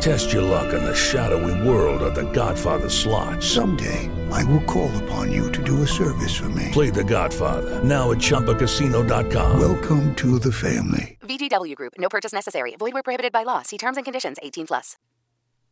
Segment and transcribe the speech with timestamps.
[0.00, 3.42] Test your luck in the shadowy world of The Godfather slot.
[3.42, 6.68] Someday, I will call upon you to do a service for me.
[6.72, 9.60] Play The Godfather now at ChumbaCasino.com.
[9.60, 11.18] Welcome to the family.
[11.22, 11.94] VGW Group.
[11.98, 12.76] No purchase necessary.
[12.78, 13.62] Void where prohibited by law.
[13.62, 14.38] See terms and conditions.
[14.42, 14.96] 18 plus.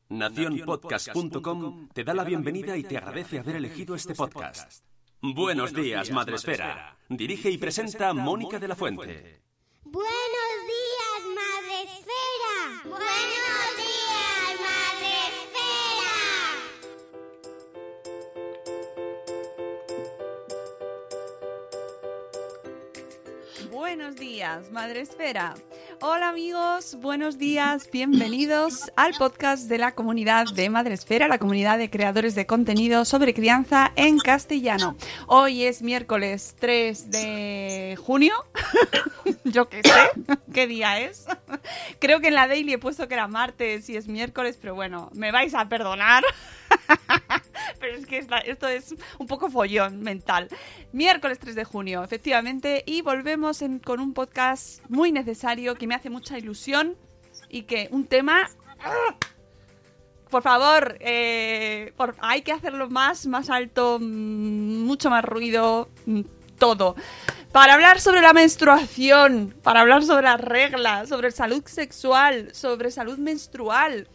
[0.08, 4.84] Naciónpodcast.com te da la bienvenida y te agradece haber elegido este podcast.
[5.20, 6.96] Buenos días, Madresfera.
[7.08, 9.42] Dirige y presenta Mónica de la Fuente.
[9.84, 12.82] Buenos días, Madre Esfera.
[12.84, 14.15] Buenos días,
[23.76, 25.52] Buenos días, Madre Esfera.
[26.00, 31.76] Hola amigos, buenos días, bienvenidos al podcast de la comunidad de Madre Esfera, la comunidad
[31.76, 34.96] de creadores de contenido sobre crianza en castellano.
[35.26, 38.32] Hoy es miércoles 3 de junio,
[39.44, 41.26] yo qué sé, ¿qué día es?
[41.98, 45.10] Creo que en la daily he puesto que era martes y es miércoles, pero bueno,
[45.12, 46.24] me vais a perdonar.
[47.94, 50.48] Es que esto es un poco follón mental.
[50.92, 56.10] Miércoles 3 de junio, efectivamente, y volvemos con un podcast muy necesario que me hace
[56.10, 56.96] mucha ilusión
[57.48, 58.48] y que un tema...
[60.30, 66.22] Por favor, eh, hay que hacerlo más, más alto, mm, mucho más ruido, mm,
[66.58, 66.96] todo.
[67.52, 73.18] Para hablar sobre la menstruación, para hablar sobre las reglas, sobre salud sexual, sobre salud
[73.18, 74.08] menstrual,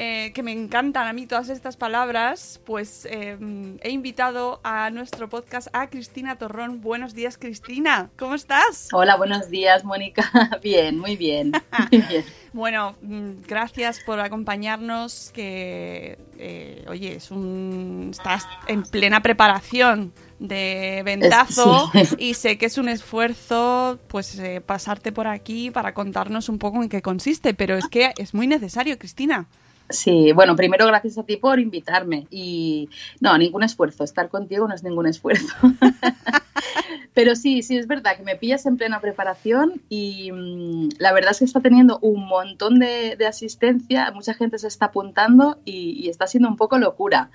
[0.00, 3.36] eh, que me encantan a mí todas estas palabras, pues eh,
[3.82, 6.80] he invitado a nuestro podcast a Cristina Torrón.
[6.80, 8.08] Buenos días, Cristina.
[8.16, 8.88] ¿Cómo estás?
[8.92, 10.30] Hola, buenos días, Mónica.
[10.62, 11.50] Bien, muy bien.
[11.90, 12.24] Muy bien.
[12.52, 15.32] Bueno, mm, gracias por acompañarnos.
[15.34, 22.14] Que, eh, oye, es un, estás en plena preparación de ventazo Sí.
[22.18, 26.84] y sé que es un esfuerzo, pues, eh, pasarte por aquí para contarnos un poco
[26.84, 29.48] en qué consiste, pero es que es muy necesario, Cristina.
[29.90, 32.26] Sí, bueno, primero gracias a ti por invitarme.
[32.30, 32.90] Y
[33.20, 34.04] no, ningún esfuerzo.
[34.04, 35.54] Estar contigo no es ningún esfuerzo.
[37.14, 41.32] Pero sí, sí, es verdad que me pillas en plena preparación y mm, la verdad
[41.32, 46.10] es que está teniendo un montón de, asistencia, mucha gente se está apuntando y, y
[46.10, 47.30] está siendo un poco locura.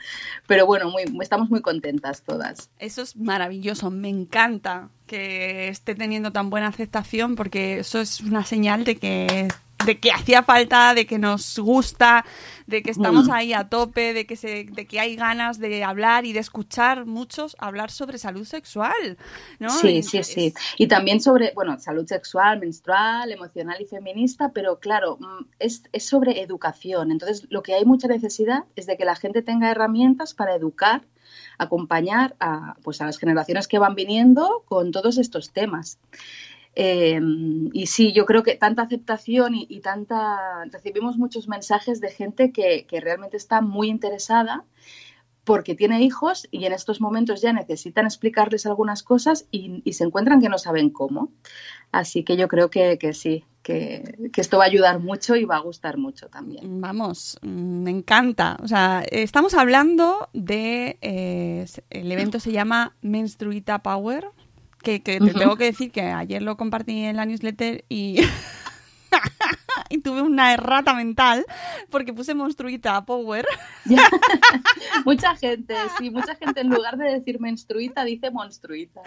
[0.47, 2.69] Pero bueno, muy, estamos muy contentas todas.
[2.80, 8.46] Eso es maravilloso, me encanta que esté teniendo tan buena aceptación porque eso es una
[8.46, 9.50] señal de que
[9.85, 12.25] de que hacía falta, de que nos gusta,
[12.67, 13.31] de que estamos Mm.
[13.31, 17.05] ahí a tope, de que se, de que hay ganas de hablar y de escuchar
[17.05, 19.17] muchos hablar sobre salud sexual,
[19.59, 19.69] ¿no?
[19.69, 20.53] Sí, Y sí, es- sí.
[20.77, 26.05] Y también sobre, bueno, salud sexual, menstrual, emocional y feminista, pero claro, mm, es, es
[26.05, 27.11] sobre educación.
[27.11, 31.01] Entonces, lo que hay mucha necesidad es de que la gente tenga herramientas para educar,
[31.57, 35.97] acompañar a, pues, a las generaciones que van viniendo con todos estos temas.
[36.75, 37.19] Eh,
[37.73, 40.65] y sí, yo creo que tanta aceptación y, y tanta.
[40.71, 44.65] Recibimos muchos mensajes de gente que, que realmente está muy interesada
[45.44, 50.06] porque tiene hijos y en estos momentos ya necesitan explicarles algunas cosas y, y se
[50.06, 51.31] encuentran que no saben cómo.
[51.92, 55.44] Así que yo creo que, que sí, que, que esto va a ayudar mucho y
[55.44, 56.81] va a gustar mucho también.
[56.81, 58.57] Vamos, me encanta.
[58.63, 60.98] O sea, estamos hablando de.
[61.01, 64.30] eh, el evento se llama Menstruita Power.
[64.83, 68.18] Que, que te tengo que decir que ayer lo compartí en la newsletter y.
[69.89, 71.45] y tuve una errata mental
[71.89, 73.45] porque puse monstruita a Power.
[75.06, 79.01] mucha gente, sí, mucha gente en lugar de decir menstruita dice monstruita.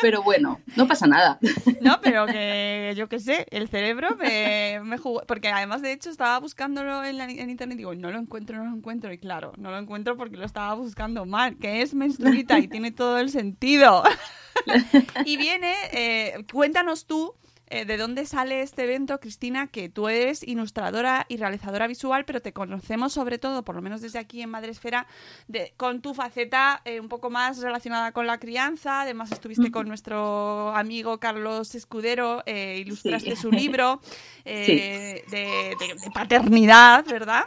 [0.00, 1.38] Pero bueno, no pasa nada.
[1.80, 5.22] No, pero que yo qué sé, el cerebro me, me jugó.
[5.26, 8.56] Porque además, de hecho, estaba buscándolo en, la, en internet y digo, no lo encuentro,
[8.58, 9.12] no lo encuentro.
[9.12, 12.90] Y claro, no lo encuentro porque lo estaba buscando mal, que es menstruita y tiene
[12.90, 14.02] todo el sentido.
[15.24, 17.34] y viene, eh, cuéntanos tú
[17.68, 22.42] eh, de dónde sale este evento, Cristina, que tú eres ilustradora y realizadora visual, pero
[22.42, 25.06] te conocemos sobre todo, por lo menos desde aquí en Madresfera,
[25.48, 29.02] de, con tu faceta eh, un poco más relacionada con la crianza.
[29.02, 34.00] Además, estuviste con nuestro amigo Carlos Escudero, eh, ilustraste su libro
[34.44, 35.22] de,
[36.12, 37.46] paternidad, ¿verdad?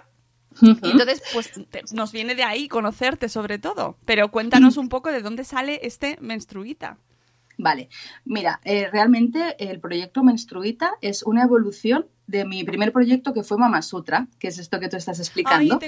[0.59, 1.51] entonces, pues
[1.93, 3.97] nos viene de ahí conocerte sobre todo.
[4.05, 6.97] Pero cuéntanos un poco de dónde sale este menstruita.
[7.57, 7.89] Vale,
[8.23, 13.57] mira, eh, realmente el proyecto Menstruita es una evolución de mi primer proyecto que fue
[13.57, 15.79] Mama Sutra, que es esto que tú estás explicando.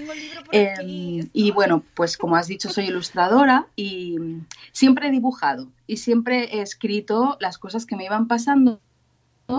[0.51, 4.18] Em, y bueno, pues como has dicho, soy ilustradora y
[4.71, 8.81] siempre he dibujado y siempre he escrito las cosas que me iban pasando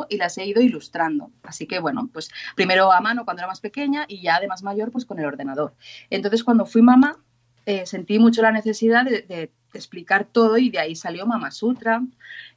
[0.09, 1.31] y las he ido ilustrando.
[1.43, 4.63] Así que bueno, pues primero a mano cuando era más pequeña y ya de más
[4.63, 5.75] mayor pues con el ordenador.
[6.09, 7.19] Entonces cuando fui mamá
[7.67, 12.03] eh, sentí mucho la necesidad de explicar todo y de ahí salió Mama Sutra.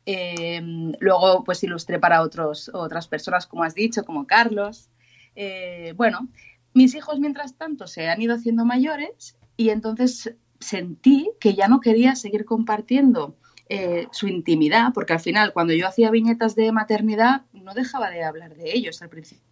[0.06, 4.90] Em, luego pues ilustré para otros, otras personas, como has dicho, como Carlos.
[5.36, 6.28] Eh, bueno,
[6.74, 11.80] mis hijos mientras tanto se han ido haciendo mayores y entonces sentí que ya no
[11.80, 13.36] quería seguir compartiendo
[13.70, 18.24] eh, su intimidad, porque al final cuando yo hacía viñetas de maternidad no dejaba de
[18.24, 19.02] hablar de ellos.
[19.02, 19.44] Al principio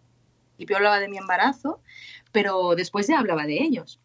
[0.76, 1.80] hablaba de mi embarazo,
[2.30, 4.00] pero después ya hablaba de ellos.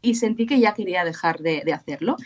[0.00, 2.16] Y, sentí que ya quería dejar de, de hacerlo.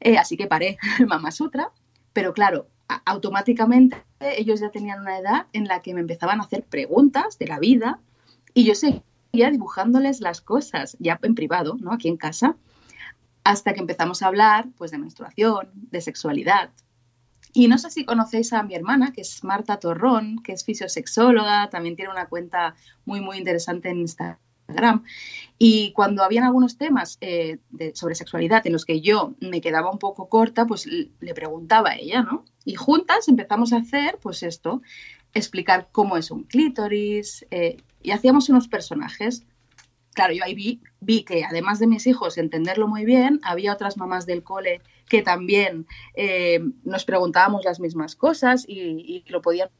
[0.00, 1.70] Eh, así que paré Mama Sutra,
[2.12, 2.68] pero claro,
[3.04, 7.46] automáticamente ellos ya tenían una edad en la que me empezaban a hacer preguntas de
[7.46, 8.00] la vida
[8.54, 11.92] y yo seguía dibujándoles las cosas ya en privado, ¿no?
[11.92, 12.56] Aquí en casa,
[13.44, 16.70] hasta que empezamos a hablar pues de menstruación, de sexualidad.
[17.52, 21.70] Y no sé si conocéis a mi hermana, que es Marta Torrón, que es fisiosexóloga,
[21.70, 22.74] también tiene una cuenta
[23.04, 24.38] muy, muy interesante en Instagram
[25.58, 27.58] y cuando habían algunos temas eh,
[27.94, 31.96] sobre sexualidad en los que yo me quedaba un poco corta, pues le preguntaba a
[31.96, 32.44] ella, ¿no?
[32.64, 34.82] Y juntas empezamos a hacer, pues esto,
[35.34, 39.44] explicar cómo es un clítoris eh, y hacíamos unos personajes.
[40.14, 44.26] Claro, yo ahí vi, que además de mis hijos entenderlo muy bien, había otras mamás
[44.26, 49.70] del cole que también eh, nos preguntábamos las mismas cosas y lo podían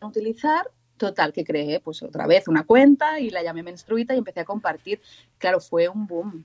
[0.00, 4.40] utilizar Total, que creé pues otra vez una cuenta y la llamé Menstruita y empecé
[4.40, 5.00] a compartir.
[5.38, 6.44] Claro, fue un boom.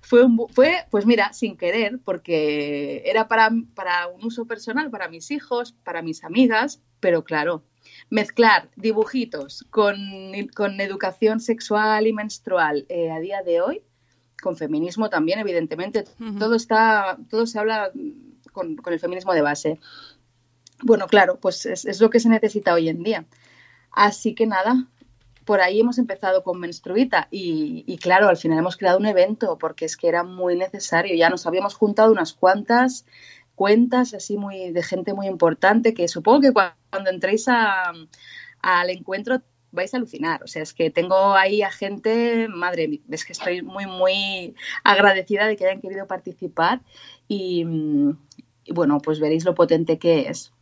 [0.00, 5.08] Fue, un fue pues mira, sin querer, porque era para, para un uso personal, para
[5.08, 7.62] mis hijos, para mis amigas, pero claro,
[8.10, 9.96] mezclar dibujitos con,
[10.54, 13.82] con educación sexual y menstrual eh, a día de hoy,
[14.40, 16.04] con feminismo también, evidentemente,
[16.38, 17.90] todo está, todo se habla
[18.52, 19.80] con, con, el feminismo de base.
[20.82, 23.26] Bueno, claro, pues es, es, lo que se necesita hoy en día.
[23.90, 24.86] Así que nada,
[25.44, 29.86] por ahí hemos empezado con Menstruita y, claro, al final hemos creado un evento porque
[29.86, 31.16] es que era muy necesario.
[31.16, 33.06] Ya nos habíamos juntado unas cuantas
[33.54, 39.40] cuentas así muy de gente muy importante que supongo que cuando entréis al encuentro
[39.72, 40.42] vais a alucinar.
[40.44, 44.54] O sea, es que tengo ahí a gente, madre, es que estoy muy, muy
[44.84, 46.82] agradecida de que hayan querido participar
[47.26, 47.64] y,
[48.68, 50.52] bueno, pues veréis lo potente que es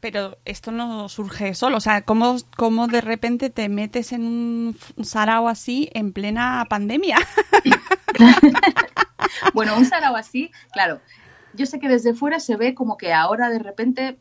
[0.00, 1.76] pero esto no surge solo.
[1.76, 7.18] O sea, ¿cómo, cómo de repente te metes en un sarao así en plena pandemia?
[9.54, 11.00] bueno, un sarao así, claro.
[11.54, 14.18] Yo sé que desde fuera se ve como que ahora de repente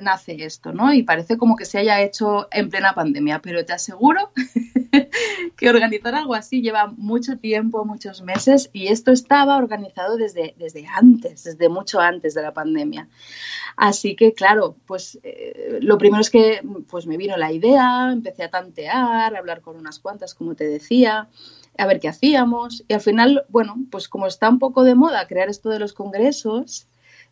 [0.00, 0.92] nace esto, ¿no?
[0.92, 4.32] Y parece como que se haya hecho en plena pandemia, pero te aseguro
[5.56, 10.86] que organizar algo así lleva mucho tiempo, muchos meses, y esto estaba organizado desde, desde
[10.86, 13.08] antes, desde mucho antes de la pandemia.
[13.76, 18.44] Así que, claro, pues eh, lo primero es que pues me vino la idea, empecé
[18.44, 21.28] a tantear, a hablar con unas cuantas, como te decía,
[21.76, 25.26] a ver qué hacíamos, y al final, bueno, pues como está un poco de moda
[25.26, 26.86] crear esto de los congresos,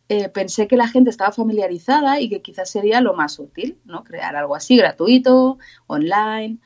[0.08, 4.04] eh, pensé que la gente estaba familiarizada y que quizás sería lo más útil, ¿no?
[4.04, 6.58] Crear algo así gratuito, online.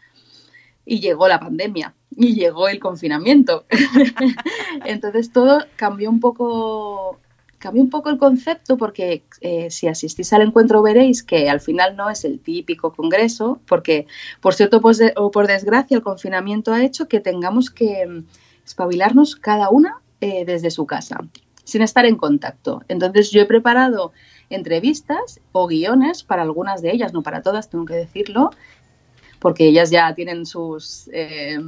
[0.85, 3.66] Y llegó la pandemia y llegó el confinamiento.
[4.85, 7.21] Entonces todo cambió un poco
[7.59, 11.97] cambió un poco el concepto porque eh, si asistís al encuentro veréis que al final
[11.97, 14.07] no es el típico congreso, porque
[14.40, 18.25] por cierto pues o por desgracia el confinamiento ha hecho que tengamos que
[18.64, 21.19] espabilarnos cada una eh, desde su casa
[21.66, 22.82] sin estar en contacto.
[22.88, 24.12] Entonces yo he preparado
[24.49, 28.50] entrevistas o guiones para algunas de ellas, no para todas, tengo que decirlo,
[29.40, 31.58] porque ellas ya tienen sus, eh,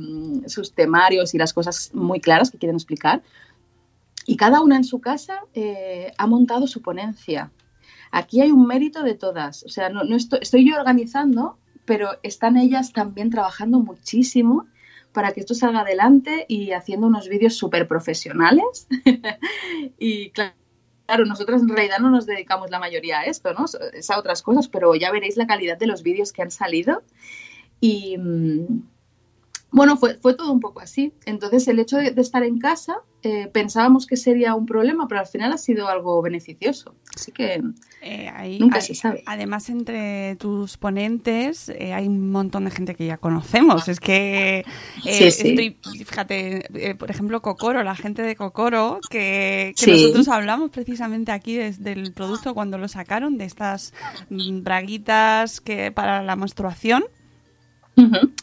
[0.47, 3.23] sus temarios y las cosas muy claras que quieren explicar.
[4.25, 7.51] Y cada una en su casa eh, ha montado su ponencia.
[8.13, 9.65] Aquí hay un mérito de todas.
[9.65, 14.67] O sea, no, estoy yo organizando, pero están ellas también trabajando muchísimo
[15.19, 18.87] para que esto salga adelante y haciendo unos vídeos súper profesionales.
[19.99, 20.55] y claro,
[21.07, 23.65] Claro, nosotros en realidad no nos dedicamos la mayoría a esto, ¿no?
[23.95, 27.03] Es a otras cosas, pero ya veréis la calidad de los vídeos que han salido.
[27.81, 28.83] Y, mm,
[29.73, 31.13] bueno, fue, fue todo un poco así.
[31.25, 35.21] Entonces, el hecho de, de estar en casa, eh, pensábamos que sería un problema, pero
[35.21, 36.95] al final ha sido algo beneficioso.
[37.21, 37.61] Así que
[38.01, 39.23] Eh, ahí- nunca hay- se sabe.
[39.27, 43.89] Además, entre tus ponentes eh, hay un montón de gente que ya conocemos.
[43.89, 44.65] Es que eh,
[45.03, 45.49] Sí, sí.
[45.49, 49.91] estoy, fíjate, por ejemplo, Cocoro, la gente de Cocoro, que, que Sí.
[49.91, 53.93] nosotros hablamos precisamente aquí des- del producto cuando lo sacaron, de estas
[54.31, 57.05] mm, braguitas que para la menstruación.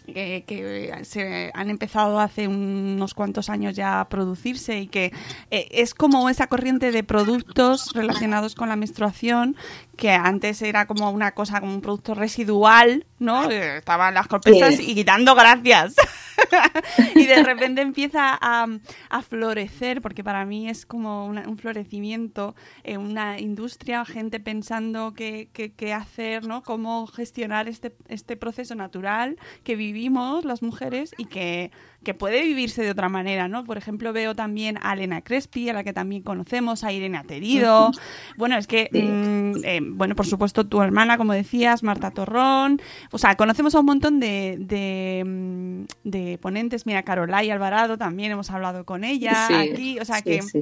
[0.05, 5.12] Que se han empezado hace unos cuantos años ya a producirse y que
[5.51, 9.55] eh, es como esa corriente de productos relacionados con la menstruación
[9.96, 13.50] que antes era como una cosa, como un producto residual, ¿no?
[13.50, 14.94] Eh, estaban las corpesas Sí.
[14.98, 15.96] y dando gracias.
[17.16, 18.68] y de repente empieza a,
[19.10, 25.14] a florecer, porque para mí es como una- un florecimiento, eh, una industria, gente pensando
[25.14, 26.62] qué, qué- qué hacer, ¿no?
[26.64, 31.72] Cómo gestionar este, este proceso natural que vivimos las mujeres y que,
[32.04, 33.64] que puede vivirse de otra manera, ¿no?
[33.64, 37.92] Por ejemplo, veo también a Elena Crespi, a la que también conocemos, a Irene Aterido.
[38.38, 39.02] Bueno, es que, Sí.
[39.02, 42.82] mm, eh, bueno, por supuesto, tu hermana, como decías, Marta Torrón.
[43.12, 46.86] O sea, conocemos a un montón de, de, mm, de ponentes.
[46.86, 50.00] Mira, Carolai Alvarado, también hemos hablado con ella Sí, aquí.
[50.00, 50.60] O sea, sí, que sí,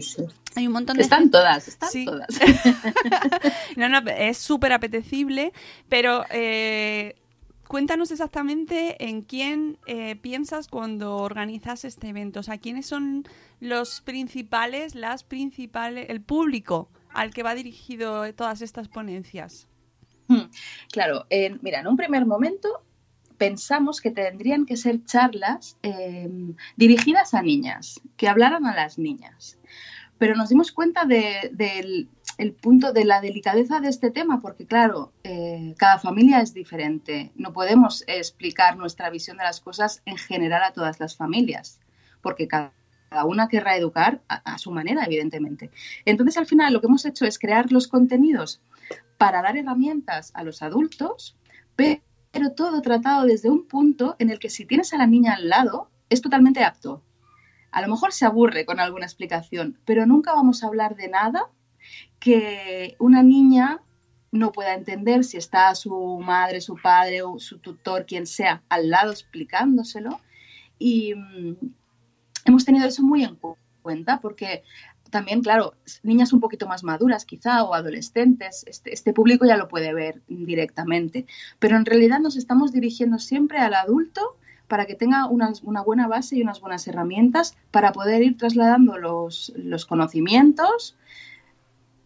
[0.56, 2.27] hay un montón de Están gente- todas, están todas.
[3.75, 5.53] no, no, es súper apetecible,
[5.89, 7.15] pero eh,
[7.68, 12.39] cuéntanos exactamente en quién eh, piensas cuando organizas este evento.
[12.42, 13.24] O sea, quiénes son
[13.60, 19.67] los principales, las principales, el público al que va dirigido todas estas ponencias.
[20.27, 20.50] Hmm,
[20.91, 22.84] Claro, en- mira, en un primer momento
[23.38, 26.29] pensamos que tendrían que ser charlas eh,
[26.77, 29.58] dirigidas a niñas, que hablaran a las niñas.
[30.20, 34.65] Pero nos dimos cuenta de- del el punto de la delicadeza de este tema, porque
[34.65, 37.32] claro, eh, cada familia es diferente.
[37.36, 41.79] No podemos explicar nuestra visión de las cosas en general a todas las familias,
[42.22, 42.72] porque cada
[43.13, 45.70] cada una querrá educar a, su manera, evidentemente.
[46.05, 48.60] Entonces, al final, lo que hemos hecho es crear los contenidos
[49.17, 51.36] para dar herramientas a los adultos,
[51.75, 52.01] pe-
[52.32, 55.48] pero todo tratado desde un punto en el que si tienes a la niña al
[55.48, 57.03] lado, es totalmente apto.
[57.72, 61.50] A lo mejor se aburre con alguna explicación, pero nunca vamos a hablar de nada
[62.20, 63.79] que una niña
[64.32, 68.89] no pueda entender si está su madre, su padre o su tutor, quien sea, al
[68.89, 70.20] lado explicándoselo.
[70.79, 71.55] Y mm,
[72.45, 74.63] hemos tenido eso muy en cu- cuenta porque
[75.09, 79.67] también, claro, niñas un poquito más maduras quizá o adolescentes, este, este público ya lo
[79.67, 81.27] puede ver directamente,
[81.59, 86.38] pero en realidad nos estamos dirigiendo siempre al adulto para que tenga una buena base
[86.38, 90.95] y unas buenas herramientas para poder ir trasladando los, los conocimientos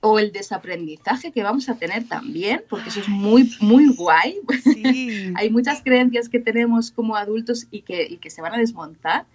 [0.01, 4.39] o el desaprendizaje que vamos a tener también, porque eso es muy, muy guay.
[4.63, 5.33] Sí.
[5.35, 9.25] Hay muchas creencias que tenemos como adultos y que, y que se van a desmontar,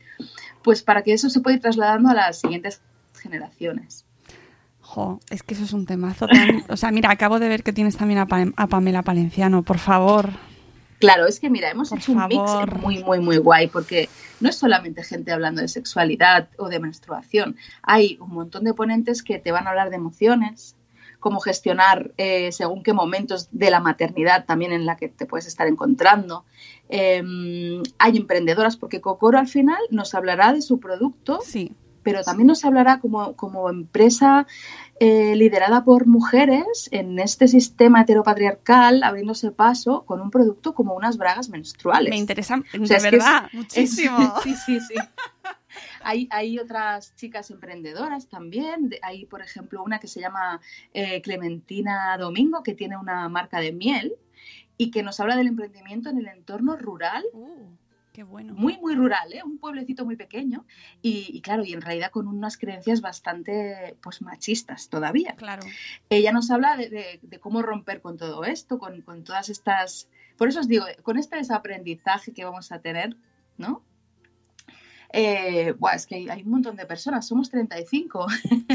[0.63, 2.81] pues para que eso se pueda ir trasladando a las siguientes
[3.21, 4.05] generaciones.
[4.81, 6.27] Jo, es que eso es un temazo.
[6.27, 9.63] tan- O sea, mira, acabo de ver que tienes también a, Pa- a Pamela Palenciano,
[9.63, 10.31] por favor.
[11.03, 14.49] Claro, es que mira, hemos Por hecho un mix muy, muy, muy guay, porque no
[14.49, 19.41] es solamente gente hablando de sexualidad o de menstruación, hay un montón de ponentes que
[19.41, 20.77] te van a hablar de emociones,
[21.19, 25.49] cómo gestionar eh, según qué momentos de la maternidad también en la que te puedes
[25.49, 26.45] estar encontrando.
[26.89, 27.21] Eh,
[27.99, 31.75] hay emprendedoras, porque Cocoro al final nos hablará de su producto, Sí.
[32.05, 34.47] pero también nos hablará como, como empresa
[35.05, 41.17] eh, liderada por mujeres en este sistema heteropatriarcal, abriéndose paso con un producto como unas
[41.17, 42.11] bragas menstruales.
[42.11, 44.19] Me interesa, de sea, que verdad, es- muchísimo.
[44.45, 44.95] sí, sí, sí.
[46.05, 48.91] Hay, hay otras chicas emprendedoras también.
[48.91, 50.61] de- Hay, por ejemplo, una que se llama
[50.95, 54.15] eh, Clementina Domingo, que tiene una marca de miel
[54.77, 57.67] y que nos habla del emprendimiento en el entorno rural Uh,
[58.13, 58.55] qué bueno.
[58.55, 59.43] muy, muy rural, ¿eh?
[59.45, 60.65] un pueblecito muy pequeño
[61.01, 65.35] y, y claro, y en realidad con unas creencias bastante pues machistas todavía.
[65.37, 65.63] Claro.
[66.11, 70.09] Ella nos habla de, de- de cómo romper con todo esto, con, con todas estas...
[70.37, 73.17] Por eso os digo, con este desaprendizaje que vamos a tener,
[73.59, 73.83] ¿no?
[75.13, 78.27] Eh, buah, es que hay, hay un montón de personas, somos 35.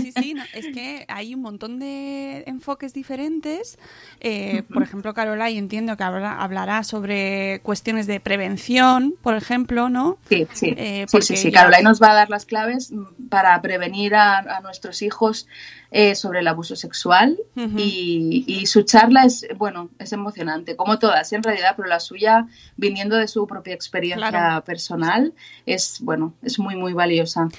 [0.01, 3.77] Sí, sí, no, es que hay un montón de enfoques diferentes.
[4.20, 10.17] Eh, por ejemplo, Carolai entiendo que habla- hablará sobre cuestiones de prevención, por ejemplo, ¿no?
[10.29, 11.51] Sí, sí, Eh, sí, sí, sí.
[11.51, 15.48] ya- Caroline nos va a dar las claves mm, para prevenir a, a nuestros hijos
[15.91, 21.32] eh, sobre el abuso sexual y, y su charla es, bueno, es emocionante, como todas
[21.32, 24.65] en realidad, pero la suya, viniendo de su propia experiencia Claro.
[24.65, 25.34] personal,
[25.65, 27.50] es, bueno, es muy, muy valiosa.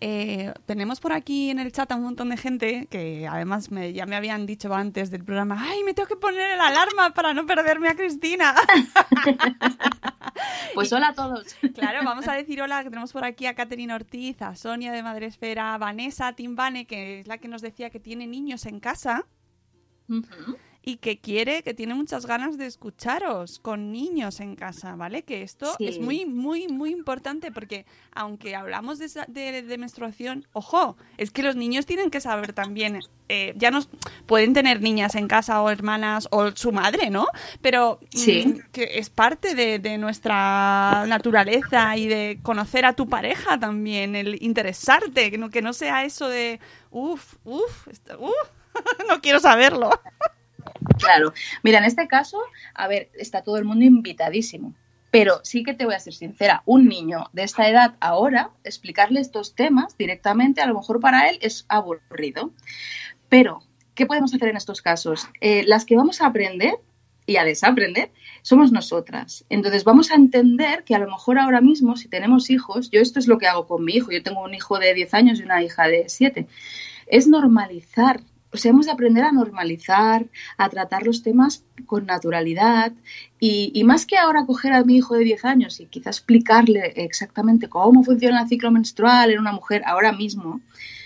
[0.00, 3.92] Eh, tenemos por aquí en el chat a un montón de gente que además me-
[3.92, 7.34] ya me habían dicho antes del programa, ay, me tengo que poner el alarma para
[7.34, 8.54] no perderme a Cristina.
[10.74, 11.54] Pues hola a todos.
[11.74, 15.02] Claro, vamos a decir hola, que tenemos por aquí a Caterina Ortiz, a Sonia de
[15.02, 19.26] Madresfera, a Vanessa Timbane, que es la que nos decía que tiene niños en casa.
[20.82, 25.22] Y que quiere, que tiene muchas ganas de escucharos con niños en casa, ¿vale?
[25.22, 25.86] Que esto Sí.
[25.86, 31.42] es muy, muy, muy importante porque aunque hablamos de, de- de menstruación, ojo, es que
[31.42, 33.88] los niños tienen que saber también, eh, ya nos
[34.26, 37.26] pueden tener niñas en casa o hermanas o su madre, ¿no?
[37.60, 38.44] Pero Sí.
[38.46, 44.16] mm, que es parte de, de nuestra naturaleza y de conocer a tu pareja también,
[44.16, 46.58] el interesarte, que no, que no sea eso de,
[46.90, 47.86] uff, uff,
[48.18, 48.32] uff,
[49.08, 49.90] no quiero saberlo.
[50.98, 51.32] Claro.
[51.62, 52.38] Mira, en este caso,
[52.74, 54.74] a ver, está todo el mundo invitadísimo.
[55.10, 59.20] Pero sí que te voy a ser sincera, un niño de esta edad ahora, explicarle
[59.20, 62.52] estos temas directamente, a lo mejor para él es aburrido.
[63.28, 63.62] Pero,
[63.94, 65.28] ¿qué podemos hacer en estos casos?
[65.40, 66.74] Eh, las que vamos a aprender
[67.26, 68.10] y a desaprender
[68.42, 69.44] somos nosotras.
[69.48, 73.18] Entonces vamos a entender que a lo mejor ahora mismo, si tenemos hijos, yo esto
[73.18, 75.44] es lo que hago con mi hijo, yo tengo un hijo de 10 años y
[75.44, 76.46] una hija de 7,
[77.06, 78.20] es normalizar.
[78.52, 80.26] O sea, hemos de aprender a normalizar,
[80.56, 82.92] a tratar los temas con naturalidad
[83.38, 86.92] y, y más que ahora coger a mi hijo de 10 años y quizás explicarle
[86.96, 90.60] exactamente cómo funciona el ciclo menstrual en una mujer ahora mismo,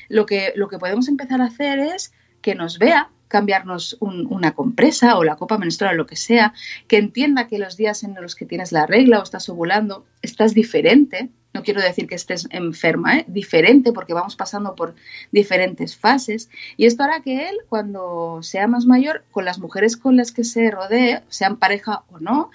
[0.08, 4.52] lo que, lo que podemos empezar a hacer es que nos vea cambiarnos un- una
[4.52, 6.52] compresa o la copa menstrual, lo que sea,
[6.88, 10.54] que entienda que los días en los que tienes la regla o estás ovulando estás
[10.54, 11.30] diferente.
[11.54, 13.24] No quiero decir que estés enferma, ¿eh?
[13.28, 14.94] diferente porque vamos pasando por
[15.30, 16.50] diferentes fases.
[16.76, 20.42] Y esto hará que él, cuando sea más mayor, con las mujeres con las que
[20.42, 22.50] se rodee, sean pareja o no,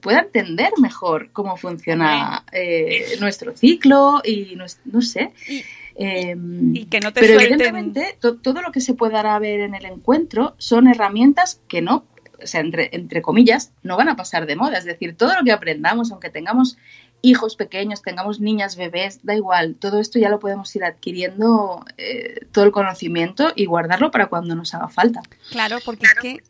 [0.00, 5.32] pueda entender mejor cómo funciona eh, nuestro ciclo y no sé.
[5.48, 5.62] Y-
[5.96, 6.34] Eh,
[6.72, 7.52] Y que no te pero suelten.
[7.60, 12.04] evidentemente to- todo lo que se pueda ver en el encuentro son herramientas que no,
[12.42, 14.76] o sea, entre, entre comillas, no van a pasar de moda.
[14.76, 16.78] Es decir, todo lo que aprendamos, aunque tengamos
[17.24, 22.46] hijos pequeños, tengamos niñas, bebés, da igual, todo esto ya lo podemos ir adquiriendo, eh,
[22.52, 25.22] todo el conocimiento y guardarlo para cuando nos haga falta.
[25.50, 26.42] Claro, porque es que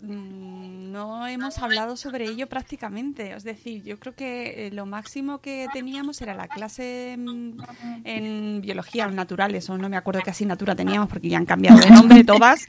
[0.00, 3.32] mm, no hemos hablado sobre ello prácticamente.
[3.32, 7.60] Es decir, yo creo que eh, lo máximo que teníamos era la clase mm,
[8.04, 11.78] en biología o naturales, o no me acuerdo qué asignatura teníamos porque ya han cambiado
[11.80, 12.66] de nombre todas,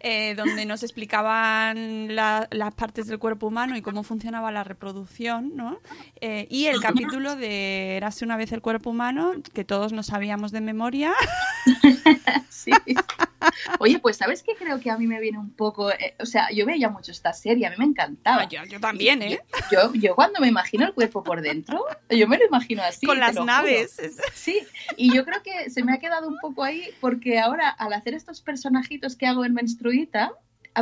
[0.00, 5.52] eh, donde nos explicaban la- las partes del cuerpo humano y cómo funcionaba la reproducción,
[5.56, 5.78] ¿no?
[6.20, 10.52] Eh, y el capítulo de Érase una vez el cuerpo humano, que todos nos sabíamos
[10.52, 11.12] de memoria.
[12.48, 12.72] Sí.
[13.78, 15.90] Oye, pues ¿sabes qué creo que a mí me viene un poco?
[15.90, 18.42] eh, o sea, yo veía mucho esta serie, a mí me encantaba.
[18.42, 19.40] Ah, yo, yo también, ¿eh?
[19.72, 23.06] Yo, yo cuando me imagino el cuerpo por dentro, yo me lo imagino así.
[23.06, 23.46] Con las juro.
[23.46, 23.98] naves.
[23.98, 24.58] es- Sí,
[24.96, 28.12] y yo creo que se me ha quedado un poco ahí porque ahora al hacer
[28.12, 30.32] estos personajitos que hago en Menstruita,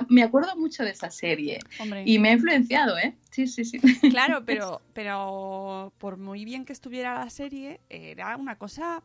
[0.09, 2.03] me acuerdo mucho de esa serie Hombre.
[2.07, 3.17] y me ha influenciado, ¿eh?
[3.31, 3.79] Sí, sí, sí.
[4.11, 9.03] Claro, pero, pero por muy bien que estuviera la serie, era una cosa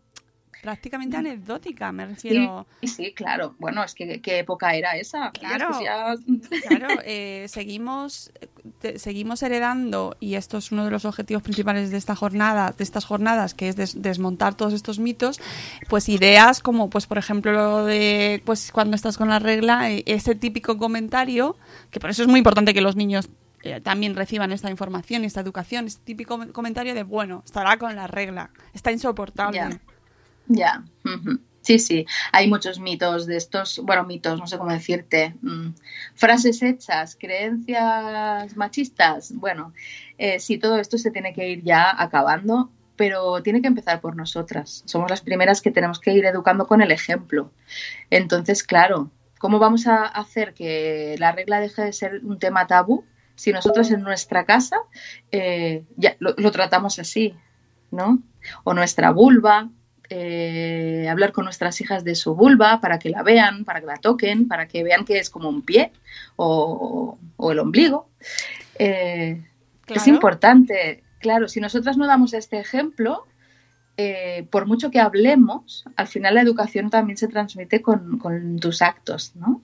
[0.62, 2.66] prácticamente anecdótica, me refiero.
[2.84, 3.56] sí, claro.
[3.60, 5.32] Bueno, es que qué época era esa.
[5.32, 5.70] Claro.
[5.84, 6.16] Ya-
[6.68, 8.32] Claro, eh, seguimos,
[8.80, 12.84] te- seguimos heredando, y esto es uno de los objetivos principales de esta jornada, de
[12.84, 15.40] estas jornadas, que es des- desmontar todos estos mitos,
[15.90, 20.04] pues ideas como, pues por ejemplo, lo de pues cuando estás con la regla, eh,
[20.06, 21.58] ese típico comentario,
[21.92, 23.30] que por eso es muy importante que los niños
[23.64, 27.96] eh, también reciban esta información y esta educación, este típico comentario de, bueno, estará con
[27.96, 29.80] la regla, está insoportable.
[30.48, 30.84] Ya.
[31.62, 32.06] Sí, sí.
[32.34, 35.36] Hay muchos mitos de estos, bueno, mitos, no sé cómo decirte.
[35.42, 35.70] mm,
[36.14, 39.32] frases hechas, creencias machistas.
[39.34, 39.74] Bueno,
[40.18, 44.16] eh, sí, todo esto se tiene que ir ya acabando, pero tiene que empezar por
[44.16, 44.84] nosotras.
[44.86, 47.52] Somos las primeras que tenemos que ir educando con el ejemplo.
[48.10, 53.06] Entonces, claro, ¿cómo vamos a hacer que la regla deje de ser un tema tabú
[53.36, 54.78] si nosotros en nuestra casa
[55.32, 57.36] eh, ya lo, lo tratamos así,
[57.90, 58.20] ¿no?
[58.66, 59.70] O nuestra vulva,
[60.10, 63.98] eh, hablar con nuestras hijas de su vulva para que la vean, para que la
[63.98, 65.92] toquen, para que vean que es como un pie
[66.36, 68.10] o, o el ombligo.
[68.80, 69.42] Eh,
[69.88, 73.26] Es importante, claro, si nosotras no damos este ejemplo,
[73.98, 78.82] eh, por mucho que hablemos, al final la educación también se transmite con, con tus
[78.82, 79.62] actos, ¿no?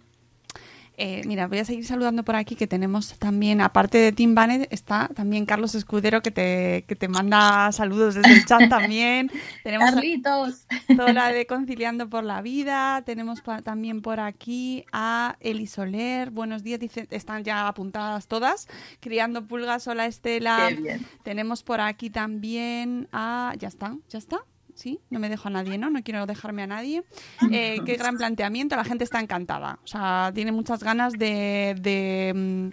[1.02, 4.68] Eh, mira, voy a seguir saludando por aquí que tenemos también, aparte de Tim Bannett,
[4.70, 9.32] está también Carlos Escudero que te, que te manda saludos desde el chat también.
[9.64, 10.66] tenemos Carlitos.
[10.88, 13.02] De Conciliando por la Vida.
[13.06, 16.32] Tenemos también por aquí a Eli Soler.
[16.32, 18.68] Buenos días, dice, están ya apuntadas todas.
[19.00, 20.66] Criando Pulgas, hola Estela.
[20.68, 21.06] Qué bien.
[21.24, 23.54] Tenemos por aquí también a...
[23.58, 23.96] ¿Ya está?
[24.10, 24.44] ¿Ya está?
[24.80, 25.90] Sí, no me dejo a nadie, ¿no?
[25.90, 27.04] No quiero dejarme a nadie.
[27.52, 29.78] Eh, qué gran planteamiento, la gente está encantada.
[29.84, 32.70] O sea, tiene muchas ganas de, de, mm,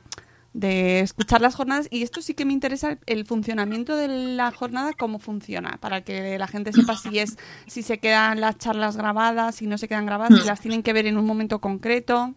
[0.52, 1.88] de escuchar las jornadas.
[1.90, 6.38] Y esto sí que me interesa el funcionamiento de la jornada, cómo funciona, para que
[6.38, 10.06] la gente sepa si es, si se quedan las charlas grabadas, si no se quedan
[10.06, 12.36] grabadas, si las tienen que ver en un momento concreto.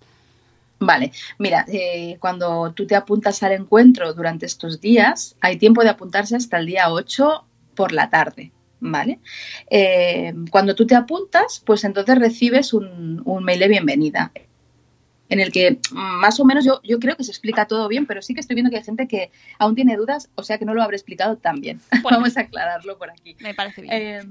[0.80, 5.90] Vale, mira, eh, cuando tú te apuntas al encuentro durante estos días, hay tiempo de
[5.90, 9.20] apuntarse hasta el día 8 por la tarde, ¿vale?
[9.70, 14.32] Eh, cuando tú te apuntas, pues entonces recibes un, un mail de bienvenida
[15.30, 18.22] en el que más o menos yo, yo creo que se explica todo bien, pero
[18.22, 20.74] sí que estoy viendo que hay gente que aún tiene dudas, o sea que no
[20.74, 21.80] lo habré explicado tan bien.
[22.02, 22.20] Bueno.
[22.20, 23.36] Vamos a aclararlo por aquí.
[23.40, 23.94] Me parece bien.
[23.94, 24.22] Eh,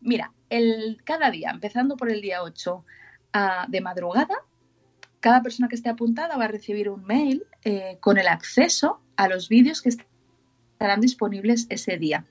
[0.00, 2.84] mira, el, cada día, empezando por el día 8
[3.34, 4.36] ah, de madrugada,
[5.20, 9.28] cada persona que esté apuntada va a recibir un mail eh, con el acceso a
[9.28, 12.24] los vídeos que estarán disponibles ese día.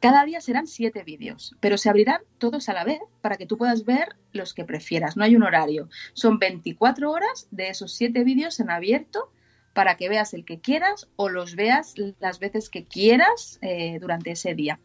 [0.00, 3.58] Cada día serán siete vídeos, pero se abrirán todos a la vez para que tú
[3.58, 5.16] puedas ver los que prefieras.
[5.16, 5.88] No hay un horario.
[6.12, 9.32] Son 24 horas de esos siete vídeos en abierto
[9.72, 14.32] para que veas el que quieras o los veas las veces que quieras eh, durante
[14.32, 14.80] ese día.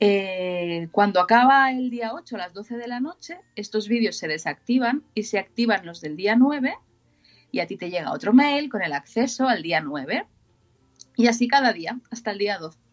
[0.00, 4.28] Eh, cuando acaba el día 8 a las 12 de la noche, estos vídeos se
[4.28, 6.76] desactivan y se activan los del día 9
[7.50, 10.26] y a ti te llega otro mail con el acceso al día 9
[11.16, 12.87] y así cada día hasta el día 12.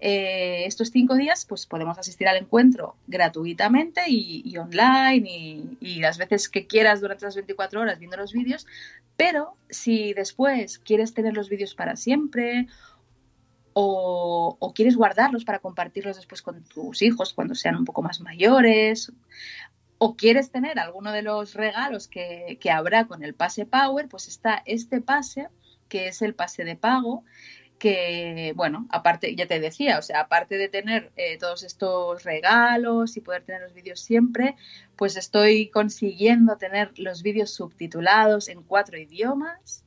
[0.00, 6.48] Eh, estos cinco días pues podemos asistir al encuentro gratuitamente y, online y, las veces
[6.48, 8.66] que quieras durante las 24 horas viendo los vídeos,
[9.16, 12.66] pero si después quieres tener los vídeos para siempre
[13.72, 18.20] o, o, quieres guardarlos para compartirlos después con tus hijos cuando sean un poco más
[18.20, 19.12] mayores,
[20.02, 24.28] o quieres tener alguno de los regalos que, que, habrá con el pase Power, pues
[24.28, 25.48] está este pase,
[25.90, 27.22] que es el pase de pago,
[27.80, 33.16] que, bueno, aparte, ya te decía, o sea, aparte de tener eh, todos estos regalos
[33.16, 34.54] y poder tener los vídeos siempre,
[34.96, 39.84] pues estoy consiguiendo tener los vídeos subtitulados en cuatro idiomas.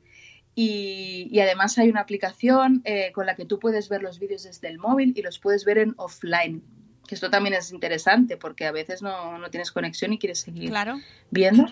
[0.56, 4.68] Y, además hay una aplicación eh, con la que tú puedes ver los vídeos desde
[4.70, 6.64] el móvil y los puedes ver en offline.
[7.08, 10.70] Que esto también es interesante porque a veces no, no tienes conexión y quieres seguir
[10.70, 11.00] claro.
[11.32, 11.66] viendo.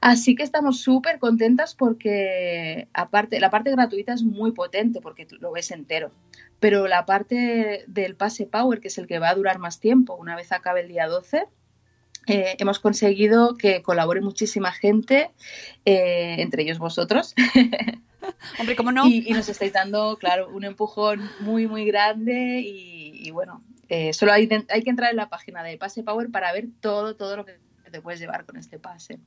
[0.00, 5.52] Así que estamos súper contentas porque aparte, la parte gratuita es muy potente porque lo
[5.52, 6.10] ves entero.
[6.60, 10.14] Pero la parte del pase Power, que es el que va a durar más tiempo,
[10.14, 11.46] una vez acabe el día 12,
[12.28, 15.30] eh, hemos conseguido que colabore muchísima gente,
[15.84, 17.34] eh, entre ellos vosotros.
[18.60, 19.06] Hombre, ¿cómo no?
[19.06, 24.12] Y, y, nos estáis dando, claro, un empujón muy, muy grande y, y bueno, eh,
[24.12, 27.36] solo hay, hay, que entrar en la página de Pase Power para ver todo, todo
[27.36, 27.58] lo que
[27.90, 29.20] te puedes llevar con este pase.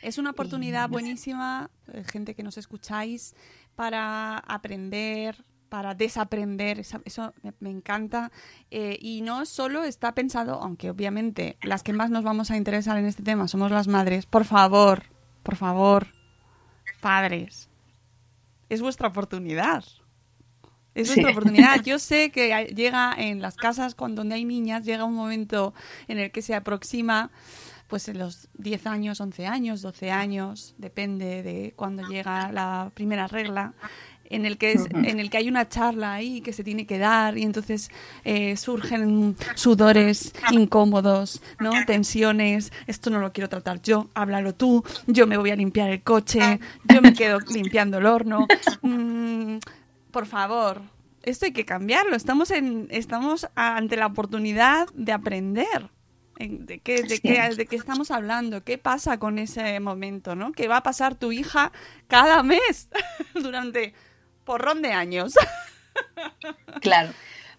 [0.00, 0.92] Es una oportunidad y...
[0.92, 3.34] buenísima, eh, gente que nos escucháis,
[3.74, 8.30] para aprender, para desaprender, eso, me, encanta.
[8.70, 12.96] Eh, y no solo está pensado, aunque obviamente las que más nos vamos a interesar
[12.98, 15.04] en este tema somos las madres, por favor,
[15.42, 16.08] por favor,
[17.00, 17.68] padres,
[18.68, 19.84] es vuestra oportunidad.
[21.00, 21.32] Es vuestra sí.
[21.32, 21.82] oportunidad.
[21.82, 25.74] Yo sé que llega en las casas con donde hay niñas, llega un momento
[26.08, 27.30] en el que se aproxima
[27.90, 33.26] pues en los 10 años, 11 años, 12 años, depende de cuando llega la primera
[33.26, 33.74] regla,
[34.30, 36.98] en el que es, en el que hay una charla ahí que se tiene que
[36.98, 37.90] dar y entonces
[38.24, 41.72] eh, surgen sudores incómodos, ¿no?
[41.84, 46.02] Tensiones, esto no lo quiero tratar yo, háblalo tú, yo me voy a limpiar el
[46.02, 48.46] coche, yo me quedo limpiando el horno.
[48.82, 49.58] Mm,
[50.10, 50.82] por favor,
[51.22, 52.16] esto hay que cambiarlo.
[52.16, 55.90] Estamos en estamos ante la oportunidad de aprender.
[56.38, 58.64] ¿De qué, de, qué, ¿De qué estamos hablando?
[58.64, 60.34] ¿Qué pasa con ese momento?
[60.34, 60.52] ¿no?
[60.52, 61.70] ¿Qué va a pasar tu hija
[62.08, 62.88] cada mes
[63.34, 63.92] durante
[64.44, 65.34] porrón de años?
[66.80, 67.12] Claro.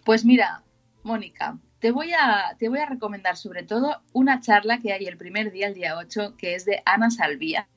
[0.04, 0.62] Pues mira,
[1.04, 5.16] Mónica, te voy, a, te voy a recomendar sobre todo una charla que hay el
[5.16, 7.68] primer día, el día 8, que es de Ana Salvía,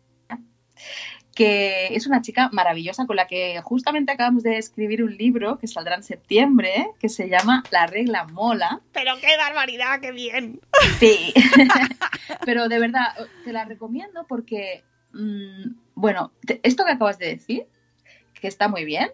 [1.35, 5.67] que es una chica maravillosa con la que justamente acabamos de escribir un libro que
[5.67, 8.81] saldrá en septiembre, que se llama La regla mola.
[8.93, 10.61] Pero qué barbaridad, qué bien.
[10.97, 11.33] Sí,
[12.45, 13.07] pero de verdad,
[13.43, 17.67] te la recomiendo porque, mmm, bueno, te, esto que acabas de decir,
[18.33, 19.11] que está muy bien,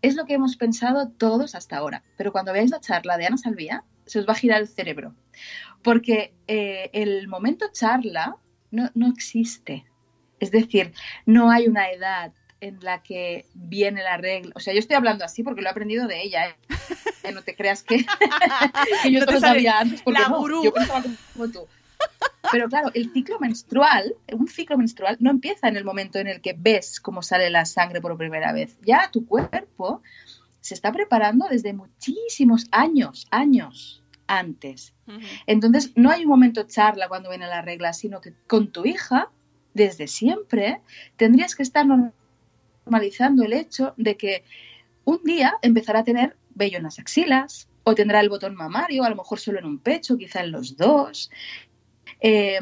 [0.00, 2.02] es lo que hemos pensado todos hasta ahora.
[2.16, 5.14] Pero cuando veáis la charla de Ana Salvía, se os va a girar el cerebro.
[5.82, 8.36] Porque eh, el momento charla
[8.70, 9.84] no, no existe.
[10.44, 10.92] Es decir,
[11.24, 14.52] no hay una edad en la que viene la regla.
[14.54, 17.32] O sea, yo estoy hablando así porque lo he aprendido de ella, ¿eh?
[17.32, 17.96] No te creas que,
[19.02, 20.64] que yo No te lo sabía antes, porque la no, gurú.
[20.64, 21.02] yo pensaba
[21.32, 21.66] como tú.
[22.52, 26.42] Pero claro, el ciclo menstrual, un ciclo menstrual no empieza en el momento en el
[26.42, 28.76] que ves cómo sale la sangre por primera vez.
[28.82, 30.02] Ya tu cuerpo
[30.60, 34.94] se está preparando desde muchísimos años, años antes.
[35.46, 39.30] Entonces, no hay un momento charla cuando viene la regla, sino que con tu hija,
[39.74, 40.80] desde siempre,
[41.16, 44.44] tendrías que estar normalizando el hecho de que
[45.04, 49.10] un día empezará a tener vello en las axilas, o tendrá el botón mamario, a
[49.10, 51.30] lo mejor solo en un pecho, quizá en los dos.
[52.20, 52.58] Eh,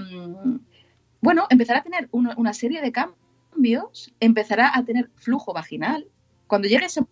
[1.21, 6.09] bueno, empezará a tener una, una serie de cambios, empezará a tener flujo vaginal.
[6.49, 7.03] Cuando llegue ese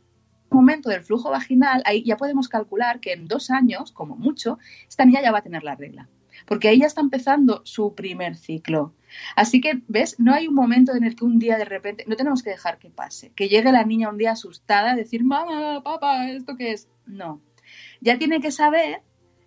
[0.50, 4.58] momento del flujo vaginal, ahí ya podemos calcular que en dos años, como mucho,
[4.88, 6.08] esta niña ya va a tener la regla.
[6.46, 8.94] Porque ahí ya está empezando su primer ciclo.
[9.36, 10.18] Así que, ¿ves?
[10.18, 12.78] No hay un momento en el que un día de repente, no tenemos que dejar
[12.78, 16.72] que pase, que llegue la niña un día asustada a decir, mamá, papá, ¿esto qué
[16.72, 16.88] es?
[17.06, 17.40] No.
[18.00, 19.02] Ya tiene que saber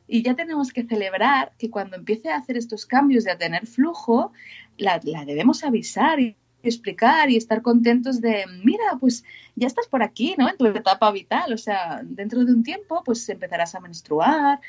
[0.08, 3.66] y ya tenemos que celebrar que cuando empiece a hacer estos cambios de a tener
[3.68, 4.32] flujo,
[4.78, 9.24] la, la debemos avisar y explicar y estar contentos de, mira, pues
[9.56, 10.50] ya estás por aquí, ¿no?
[10.50, 14.62] En tu etapa vital, o sea, dentro de un tiempo, pues empezarás a menstruar.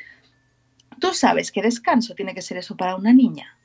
[0.99, 3.59] Tú sabes que descanso tiene que ser eso para una niña.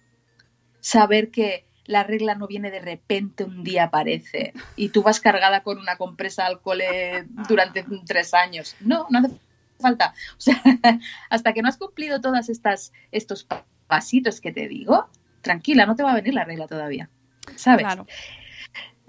[0.80, 5.64] Saber que la regla no viene de repente, un día aparece y tú vas cargada
[5.64, 8.76] con una compresa al cole durante tres años.
[8.80, 9.32] No, no hace
[9.80, 10.14] falta.
[10.38, 10.62] O sea,
[11.30, 13.48] hasta que no has cumplido todas estas estos
[13.88, 15.10] pasitos que te digo,
[15.42, 17.10] tranquila, no te va a venir la regla todavía.
[17.56, 17.86] ¿Sabes?
[17.86, 18.06] Claro.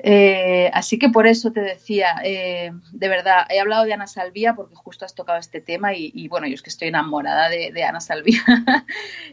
[0.02, 4.54] Eh, así que por eso te decía, eh, de verdad, he hablado de Ana Salvía
[4.54, 7.70] porque justo has tocado este tema y, y bueno, yo es que estoy enamorada de,
[7.72, 8.42] de Ana Salvía.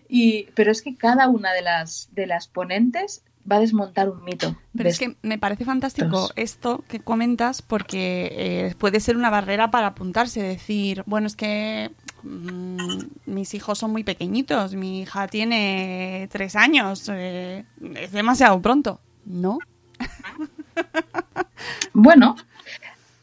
[0.09, 4.23] y, pero es que cada una de las, de las ponentes va a desmontar un
[4.23, 4.55] mito.
[4.75, 9.71] Pero es que me parece fantástico esto que comentas porque eh, puede ser una barrera
[9.71, 11.91] para apuntarse, decir, bueno, es que
[12.23, 17.63] mm, mis hijos son muy pequeñitos, mi hija tiene tres años, eh,
[17.95, 18.99] es demasiado pronto.
[19.25, 19.59] No,
[21.93, 22.35] Bueno,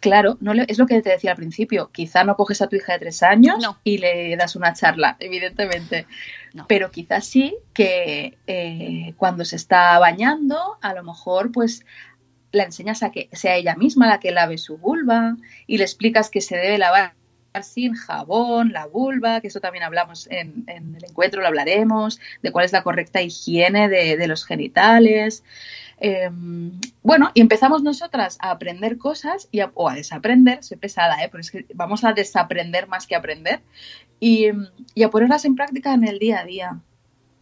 [0.00, 1.90] claro, no le- es lo que te decía al principio.
[1.92, 3.78] Quizá no coges a tu hija de tres años No.
[3.84, 6.06] y le das una charla, evidentemente.
[6.52, 6.66] No.
[6.68, 11.84] Pero quizás sí que eh, cuando se está bañando, a lo mejor pues
[12.52, 15.36] la enseñas a que sea ella misma la que lave su vulva
[15.66, 17.14] y le explicas que se debe lavar
[17.62, 22.50] sin jabón, la vulva, que eso también hablamos en, en el encuentro, lo hablaremos, de
[22.50, 25.44] cuál es la correcta higiene de, de los genitales.
[26.06, 26.30] Eh,
[27.02, 31.30] bueno, y empezamos nosotras a aprender cosas y o a desaprender, soy pesada, ¿eh?
[31.30, 33.62] pero es que vamos a desaprender más que aprender
[34.20, 34.48] y,
[34.94, 36.80] y a ponerlas en práctica en el día a día.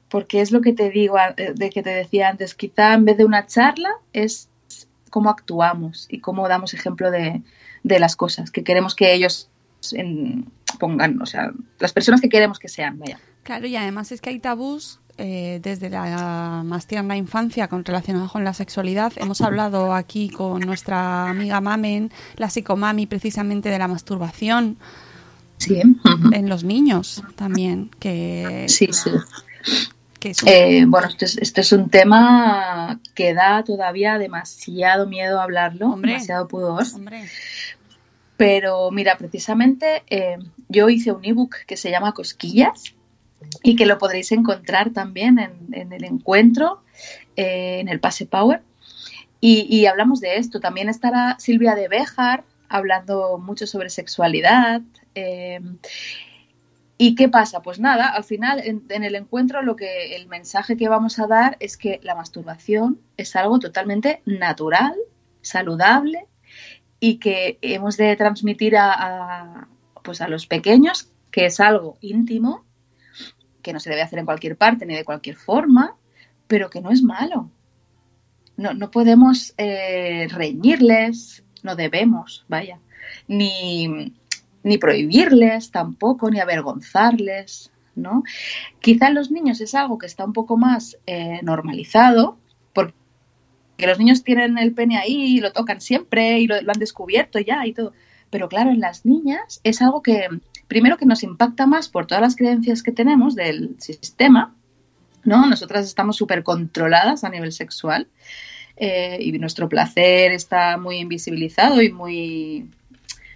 [0.09, 3.16] Porque es lo que te digo, eh, de que te decía antes, quizá en vez
[3.16, 4.48] de una charla es
[5.11, 7.42] cómo actuamos y cómo damos ejemplo de,
[7.83, 9.51] de las cosas que queremos que ellos
[10.79, 13.18] pongan, o sea, las personas que queremos que sean, vaya.
[13.42, 18.33] Claro, y además es que hay tabús eh, desde la más tierna infancia con relacionados
[18.33, 19.12] con la sexualidad.
[19.16, 24.79] Hemos hablado aquí con nuestra amiga Mamen, la psicomami, precisamente de la masturbación
[25.62, 25.81] Sí,
[26.33, 29.11] en los niños también, que, sí, sí.
[30.18, 35.90] que Eh, bueno, esto es, esto es un tema que da todavía demasiado miedo hablarlo,
[35.92, 36.14] Hombre.
[36.14, 36.85] demasiado pudor.
[36.96, 37.29] Hombre,
[38.37, 42.94] Pero mira, precisamente eh, yo hice un ebook que se llama Cosquillas
[43.62, 46.83] y que lo podréis encontrar también en, el encuentro,
[47.37, 48.62] eh, en el Pase Power.
[49.40, 50.61] Y, hablamos de esto.
[50.61, 54.83] También estará Silvia de Béjar hablando mucho sobre sexualidad.
[55.16, 55.61] eh,
[57.05, 57.62] ¿Y qué pasa?
[57.62, 61.57] Pues nada, al final en, el encuentro lo que el mensaje que vamos a dar
[61.59, 64.94] es que la masturbación es algo totalmente natural,
[65.40, 66.28] saludable
[67.00, 69.66] y que hemos de transmitir a,
[70.05, 72.64] pues a los pequeños que es algo íntimo,
[73.62, 75.96] que no se debe hacer en cualquier parte ni de cualquier forma,
[76.46, 77.51] pero que no es malo.
[78.57, 82.79] No, no podemos eh, reñirles, no debemos, vaya,
[83.27, 84.12] ni,
[84.62, 88.22] ni prohibirles tampoco, ni avergonzarles, ¿no?
[88.81, 92.38] Quizá en los niños es algo que está un poco más eh, normalizado,
[92.75, 92.94] porque
[93.79, 97.38] los niños tienen el pene ahí y lo tocan siempre y lo, lo han descubierto
[97.38, 97.92] ya y todo.
[98.31, 100.29] Pero claro, en las niñas es algo que,
[100.68, 104.55] primero que nos impacta más por todas las creencias que tenemos del sistema,
[105.25, 105.46] ¿no?
[105.46, 108.09] Nosotras estamos súper controladas a nivel sexual
[108.77, 112.70] eh, y nuestro placer está muy invisibilizado y muy,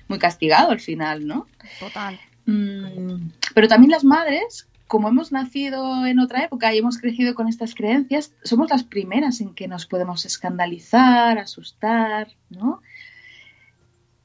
[0.09, 1.47] muy castigado al final, ¿no?
[1.79, 2.19] total.
[2.47, 7.49] mm, pero también las madres, como hemos nacido en otra época y hemos crecido con
[7.49, 12.81] estas creencias, somos las primeras en que nos podemos escandalizar, asustar, ¿no?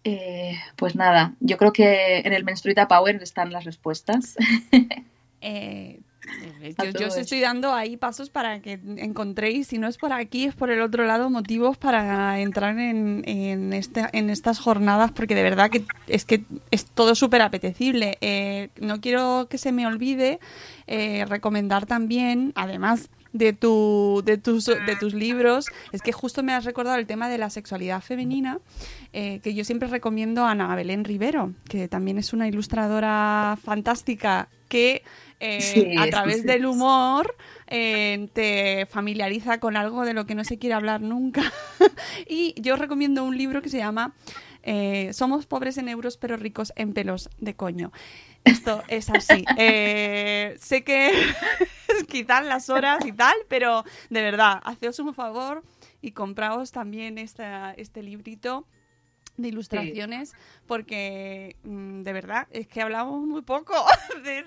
[0.03, 4.35] Eh, pues nada, yo creo que en el Menstruita Power están las respuestas.
[5.43, 5.99] Eh,
[6.99, 10.53] yo, os estoy dando ahí pasos para que encontréis, si no es por aquí, es
[10.53, 15.71] por el otro lado, motivos para entrar en, en, en estas jornadas, porque de verdad
[15.71, 18.19] que es que es todo súper apetecible.
[18.21, 20.39] Eh, no quiero que se me olvide
[21.27, 26.65] recomendar también, además de, tu, de, tus, de tus libros, es que justo me has
[26.65, 28.59] recordado el tema de la sexualidad femenina,
[29.13, 34.49] eh, que yo siempre recomiendo a Ana Belén Rivero, que también es una ilustradora fantástica
[34.67, 35.03] que
[35.39, 37.35] eh, a través del humor
[37.67, 41.51] eh, te familiariza con algo de lo que no se quiere hablar nunca.
[42.27, 44.13] y yo recomiendo un libro que se llama
[45.11, 47.91] Somos pobres en euros pero ricos en pelos de coño.
[48.43, 49.45] Esto es así.
[49.57, 51.11] Eh, sé que
[52.07, 55.63] quitan las horas y tal, pero de verdad, haceos un favor
[56.01, 58.65] y compraos también esta, este librito
[59.41, 60.33] de ilustraciones
[60.67, 63.73] porque mm, de verdad es que hablamos muy poco
[64.23, 64.43] de,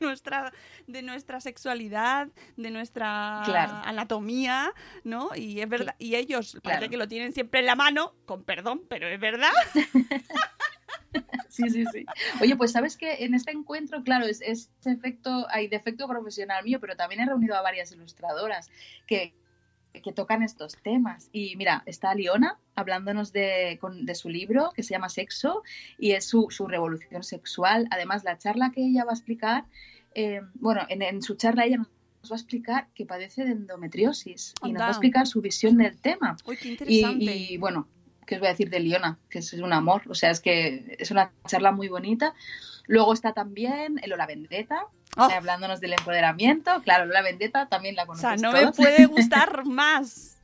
[0.00, 0.52] nuestra
[0.86, 3.42] de nuestra sexualidad de nuestra
[3.82, 4.72] anatomía
[5.04, 8.42] no y es verdad y ellos parece que lo tienen siempre en la mano con
[8.44, 9.52] perdón pero es verdad.
[11.48, 12.06] Sí, sí, sí.
[12.40, 16.78] Oye, pues sabes que en este encuentro, claro, es, es efecto, hay defecto profesional mío,
[16.80, 18.70] pero también he reunido a varias ilustradoras
[19.06, 19.34] que,
[20.00, 21.28] que tocan estos temas.
[21.32, 25.62] Y mira, está Liona hablándonos de, de su libro que se llama Sexo
[25.98, 27.88] y es su, su, revolución sexual.
[27.90, 29.64] Además, la charla que ella va a explicar,
[30.14, 34.54] eh, bueno, en, en, su charla ella nos va a explicar que padece de endometriosis
[34.64, 36.36] y nos va a explicar su visión del tema.
[36.44, 37.24] Uy, qué interesante.
[37.24, 37.88] Y, y bueno,
[38.26, 39.18] ¿qué os voy a decir de Liona?
[39.28, 42.34] Que es un amor, o sea, es que es una charla muy bonita.
[42.88, 45.28] Luego está también el Ola Vendetta, oh.
[45.30, 46.82] hablándonos del empoderamiento.
[46.82, 50.38] Claro, Lola Vendetta también la conoces O sea, no me puede gustar más.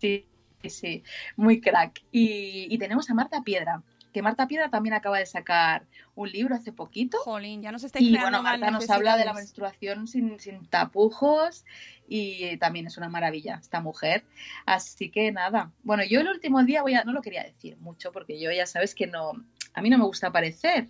[0.00, 0.26] Sí,
[0.64, 1.02] sí,
[1.36, 2.00] muy crack.
[2.12, 6.54] Y, y, tenemos a Marta Piedra, que Marta Piedra también acaba de sacar un libro
[6.54, 7.18] hace poquito.
[7.18, 11.64] Jolín, ya nos está Y bueno, Marta nos habla de la menstruación sin, sin tapujos
[12.06, 14.24] y también es una maravilla esta mujer.
[14.66, 18.12] Así que nada, bueno, yo el último día voy a, no lo quería decir mucho
[18.12, 19.32] porque yo ya sabes que no,
[19.74, 20.88] a mí no me gusta aparecer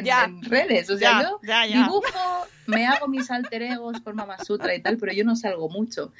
[0.00, 1.82] en, en redes, o sea, ya, yo ya.
[1.82, 5.68] dibujo, me hago mis alter egos por Mama Sutra y tal, pero yo no salgo
[5.68, 6.12] mucho.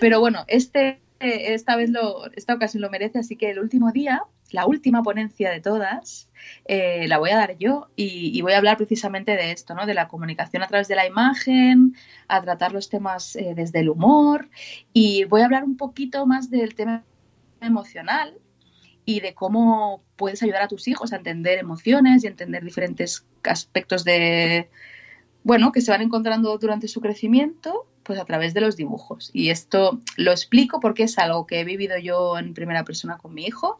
[0.00, 4.24] Pero bueno, este esta vez lo, esta ocasión lo merece, así que el último día,
[4.50, 6.28] la última ponencia de todas,
[6.66, 9.86] eh, la voy a dar yo y, y, voy a hablar precisamente de esto, ¿no?
[9.86, 11.96] De la comunicación a través de la imagen,
[12.28, 14.48] a tratar los temas eh, desde el humor
[14.92, 17.04] y voy a hablar un poquito más del tema
[17.60, 18.34] emocional
[19.04, 24.04] y de cómo puedes ayudar a tus hijos a entender emociones y entender diferentes aspectos
[24.04, 24.70] de,
[25.42, 29.30] bueno, que se van encontrando durante su crecimiento pues a través de los dibujos.
[29.32, 33.34] Y esto lo explico porque es algo que he vivido yo en primera persona con
[33.34, 33.78] mi hijo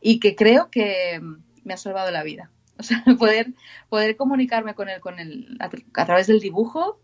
[0.00, 1.20] y que creo que
[1.64, 2.50] me ha salvado la vida.
[2.78, 3.52] O sea, poder,
[3.90, 6.98] poder comunicarme con él, con él a, a través del dibujo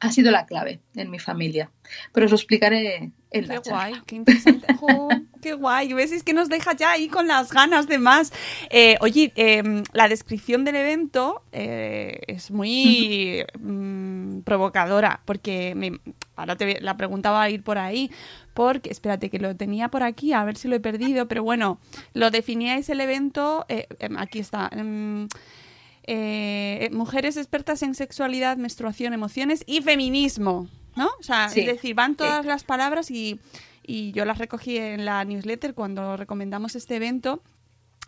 [0.00, 1.70] ha sido la clave en mi familia.
[2.12, 4.66] Pero os lo explicaré en la Qué guay, qué interesante.
[4.80, 5.08] Oh,
[5.40, 5.92] qué guay.
[5.92, 6.12] ¿Ves?
[6.12, 8.32] Es que nos deja ya ahí con las ganas de más.
[8.70, 15.92] Eh, oye, eh, la descripción del evento eh, es muy mm, provocadora, porque me,
[16.36, 18.10] ahora te, la pregunta va a ir por ahí,
[18.54, 21.78] porque, espérate, que lo tenía por aquí, a ver si lo he perdido, pero bueno,
[22.14, 24.68] lo definíais el evento, eh, em, aquí está.
[24.72, 25.28] Em,
[26.06, 31.08] eh, mujeres expertas en sexualidad, menstruación, emociones y feminismo, ¿no?
[31.18, 32.48] O sea, Sí, es decir, van todas sí.
[32.48, 33.40] las palabras y,
[33.82, 37.42] y yo las recogí en la newsletter cuando recomendamos este evento.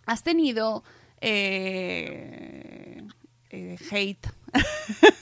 [0.06, 0.84] ¿Has tenido
[1.20, 3.02] eh,
[3.50, 4.26] eh, hate?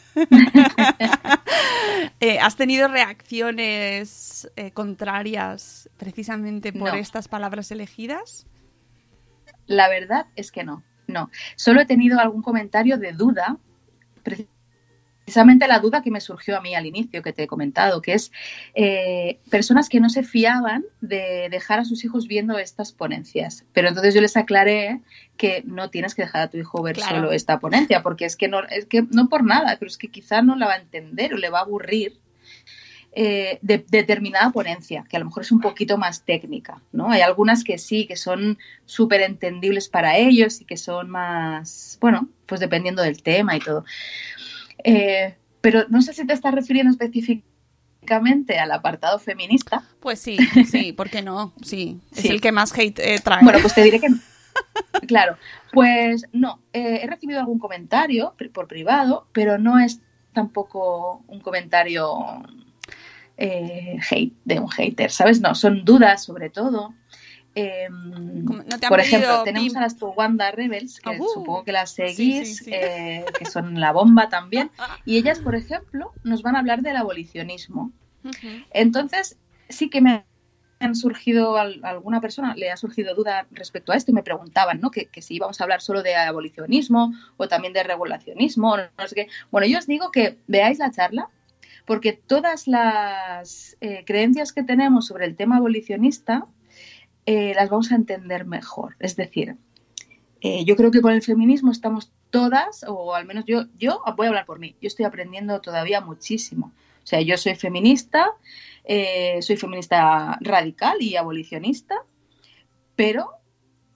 [2.20, 6.94] Eh, ¿Has tenido reacciones eh, contrarias precisamente por No.
[6.94, 8.46] estas palabras elegidas?
[9.66, 11.30] La verdad es que no, no.
[11.56, 13.58] Solo he tenido algún comentario de duda,
[15.24, 18.12] precisamente la duda que me surgió a mí al inicio, que te he comentado, que
[18.14, 18.30] es
[18.74, 23.64] eh, personas que no se fiaban de dejar a sus hijos viendo estas ponencias.
[23.72, 25.00] Pero entonces yo les aclaré
[25.36, 27.16] que no tienes que dejar a tu hijo ver Claro.
[27.16, 30.08] solo esta ponencia, porque es que no, es que no por nada, pero es que
[30.08, 32.20] quizá no la va a entender o le va a aburrir
[33.18, 37.10] eh, de, determinada ponencia, que a lo mejor es un poquito más técnica, ¿no?
[37.10, 42.28] Hay algunas que sí, que son súper entendibles para ellos y que son más, bueno,
[42.44, 43.86] pues dependiendo del tema y todo.
[44.84, 49.82] Eh, pero no sé si te estás refiriendo específicamente al apartado feminista.
[50.00, 50.36] Pues sí,
[50.70, 51.54] sí, ¿por qué no?
[51.62, 52.28] Sí, es Sí.
[52.28, 53.42] el que más hate eh, trae.
[53.42, 54.08] Bueno, pues te diré que
[55.08, 55.38] Claro,
[55.72, 60.00] pues no, eh, he recibido algún comentario por privado, pero no es
[60.34, 62.42] tampoco un comentario
[63.38, 65.40] eh, hate de un hater, ¿sabes?
[65.40, 66.94] No, son dudas sobre todo.
[67.54, 71.64] Em, Como- ¿no te han por ejemplo, tenemos a las Towanda Rebels, que Uh, supongo
[71.64, 72.70] que las seguís, sí, sí.
[72.74, 74.70] eh, que son la bomba también,
[75.06, 77.92] y ellas, por ejemplo, nos van a hablar del abolicionismo.
[78.72, 80.24] Entonces, sí que me
[80.80, 84.80] han surgido, a alguna persona le ha surgido duda respecto a esto y me preguntaban,
[84.80, 84.90] ¿no?
[84.90, 89.08] Que, que si íbamos a hablar solo de abolicionismo o también de regulacionismo, no, no
[89.08, 89.28] sé qué.
[89.50, 91.30] Bueno, yo os digo que veáis la charla
[91.86, 96.46] porque todas las eh, creencias que tenemos sobre el tema abolicionista
[97.24, 98.96] eh, las vamos a entender mejor.
[98.98, 99.56] Es decir,
[100.40, 104.26] eh, yo creo que con el feminismo estamos todas, o al menos yo, yo voy
[104.26, 106.72] a hablar por mí, yo estoy aprendiendo todavía muchísimo.
[107.02, 108.32] O sea, yo soy feminista,
[109.40, 111.94] soy feminista radical y abolicionista,
[112.96, 113.30] pero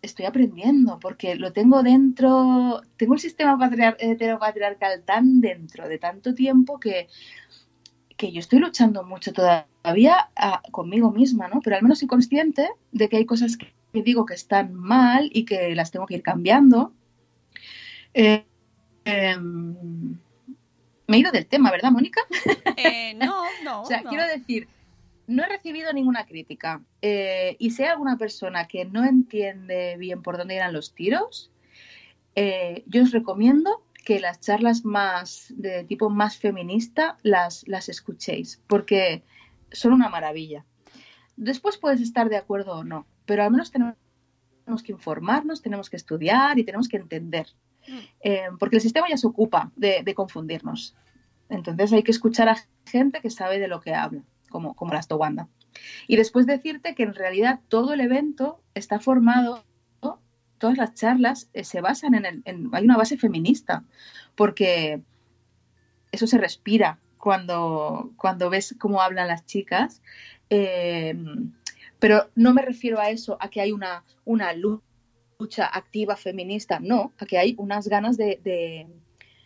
[0.03, 6.35] estoy aprendiendo porque lo tengo dentro, tengo el sistema patriar- heteropatriarcal tan dentro de tanto
[6.35, 7.09] tiempo que,
[8.21, 11.63] que yo estoy luchando mucho todavía ah, conmigo misma, ¿no?
[11.63, 15.47] Pero al menos soy consciente de que hay cosas que digo que están mal y
[15.47, 16.93] que las tengo que ir cambiando.
[18.13, 18.45] Eh,
[19.07, 20.19] em,
[21.07, 22.21] me he ido del tema, ¿verdad, Mónica?
[22.77, 23.83] Eh, no, no.
[23.83, 24.11] O sea, no.
[24.11, 24.69] quiero decir,
[25.27, 26.83] no he recibido ninguna crítica.
[27.01, 31.51] eh, y si hay alguna persona que no entiende bien por dónde irán los tiros,
[32.87, 39.23] yo os recomiendo que las charlas más de tipo más feminista las, las escuchéis, porque
[39.71, 40.65] son una maravilla.
[41.37, 43.97] Después puedes estar de acuerdo o no, pero al menos tenemos
[44.85, 47.47] que informarnos, tenemos que estudiar y tenemos que entender.
[48.21, 50.95] Eh, porque el sistema ya se ocupa de, de confundirnos.
[51.49, 55.09] Entonces hay que escuchar a gente que sabe de lo que habla, como, como las
[55.09, 55.49] Towanda.
[56.07, 59.65] Y después decirte que en realidad todo el evento está formado,
[60.61, 63.83] todas las charlas eh, se basan en, el, en- hay una base feminista,
[64.37, 65.01] porque
[66.13, 70.01] eso se respira cuando, cuando ves cómo hablan las chicas.
[70.51, 71.17] eh,
[71.99, 77.13] pero no me refiero a eso, a que hay una, una lucha activa feminista, no,
[77.19, 78.87] a que hay unas ganas de,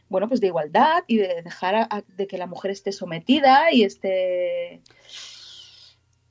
[0.09, 4.81] bueno, pues de igualdad y de dejar de que la mujer esté sometida y esté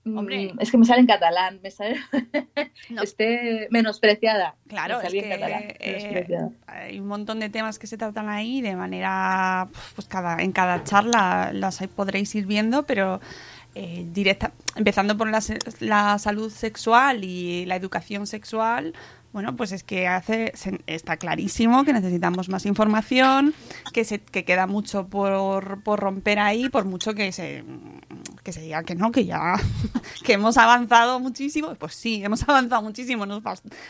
[0.05, 0.53] Hombre.
[0.59, 1.97] es que me sale en catalán, me sale
[2.89, 3.01] No.
[3.03, 4.55] esté menospreciada.
[4.67, 7.97] Claro, Me es salía en que catalán, eh, hay un montón de temas que se
[7.97, 13.21] tratan ahí de manera, pues cada, en cada charla las podréis ir viendo, pero
[13.75, 15.41] eh, directa, empezando por la,
[15.79, 18.93] la salud sexual y la educación sexual,
[19.33, 23.53] bueno, pues es que hace, se- está clarísimo que necesitamos más información,
[23.91, 27.63] que se que queda mucho por, por romper ahí, por mucho que se
[28.43, 29.53] que se diga que no, que ya
[30.25, 33.41] que hemos avanzado muchísimo, pues sí, hemos avanzado muchísimo, nos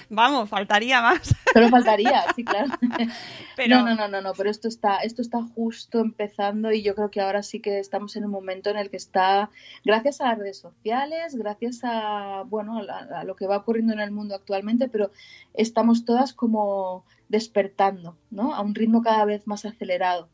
[0.10, 1.36] vamos, faltaría más.
[1.54, 2.72] Solo faltaría, sí, claro.
[3.56, 6.96] Pero No, no, no, no, no, pero esto está, esto está justo empezando y yo
[6.96, 9.50] creo que ahora sí que estamos en un momento en el que está,
[9.84, 14.00] gracias a las redes sociales, gracias a, bueno, a, a lo que va ocurriendo en
[14.00, 15.12] el mundo actualmente, pero
[15.54, 18.54] estamos todas como despertando, ¿no?
[18.54, 20.30] A un ritmo cada vez más acelerado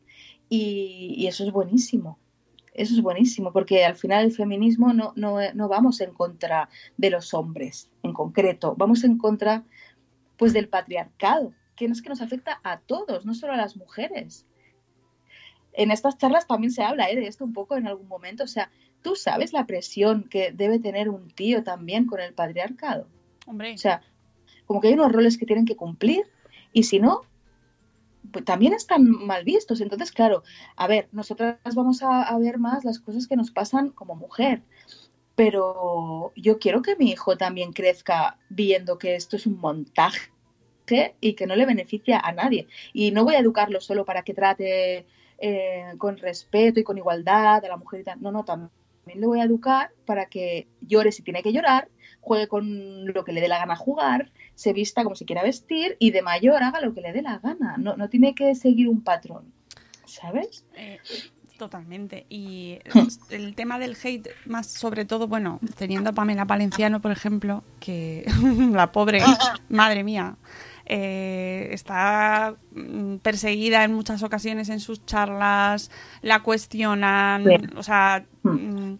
[0.48, 2.18] y, y eso es buenísimo.
[2.72, 7.10] Eso es buenísimo, porque al final el feminismo no, no, no vamos en contra de
[7.10, 9.64] los hombres en concreto, vamos en contra
[10.36, 13.76] pues del patriarcado, que no es que nos afecta a todos, no solo a las
[13.76, 14.46] mujeres.
[15.72, 17.16] En estas charlas también se habla ¿eh?
[17.16, 18.44] de esto un poco en algún momento.
[18.44, 18.70] O sea,
[19.02, 23.06] tú sabes la presión que debe tener un tío también con el patriarcado.
[23.46, 24.02] hombre, O sea,
[24.70, 26.30] como que hay unos roles que tienen que cumplir
[26.72, 27.22] y si no,
[28.30, 29.80] pues también están mal vistos.
[29.80, 30.44] Entonces, claro,
[30.76, 34.62] a ver, nosotras vamos a, ver más las cosas que nos pasan como mujer,
[35.34, 40.30] pero yo quiero que mi hijo también crezca viendo que esto es un montaje
[41.20, 42.68] y que no le beneficia a nadie.
[42.92, 45.04] Y no voy a educarlo solo para que trate
[45.38, 48.22] eh, con respeto y con igualdad a la mujer y tal.
[48.22, 48.70] No, no, también
[49.16, 51.88] le voy a educar para que llore si tiene que llorar,
[52.20, 54.30] juegue con lo que le dé la gana jugar,
[54.60, 57.38] se vista como se quiera vestir y de mayor haga lo que le dé la
[57.38, 57.76] gana.
[57.78, 59.54] No, no tiene que seguir un patrón,
[60.04, 60.66] ¿sabes?
[60.76, 60.98] eh,
[61.56, 62.26] totalmente.
[62.28, 62.78] Y
[63.30, 68.26] el tema del hate, más sobre todo, bueno, teniendo a Pamela Palenciano, por ejemplo, que
[68.72, 69.22] la pobre,
[69.70, 70.36] madre mía,
[70.84, 75.90] eh, está mm, perseguida en muchas ocasiones en sus charlas,
[76.20, 77.56] la cuestionan, Sí.
[77.76, 78.98] o sea, mm, eh,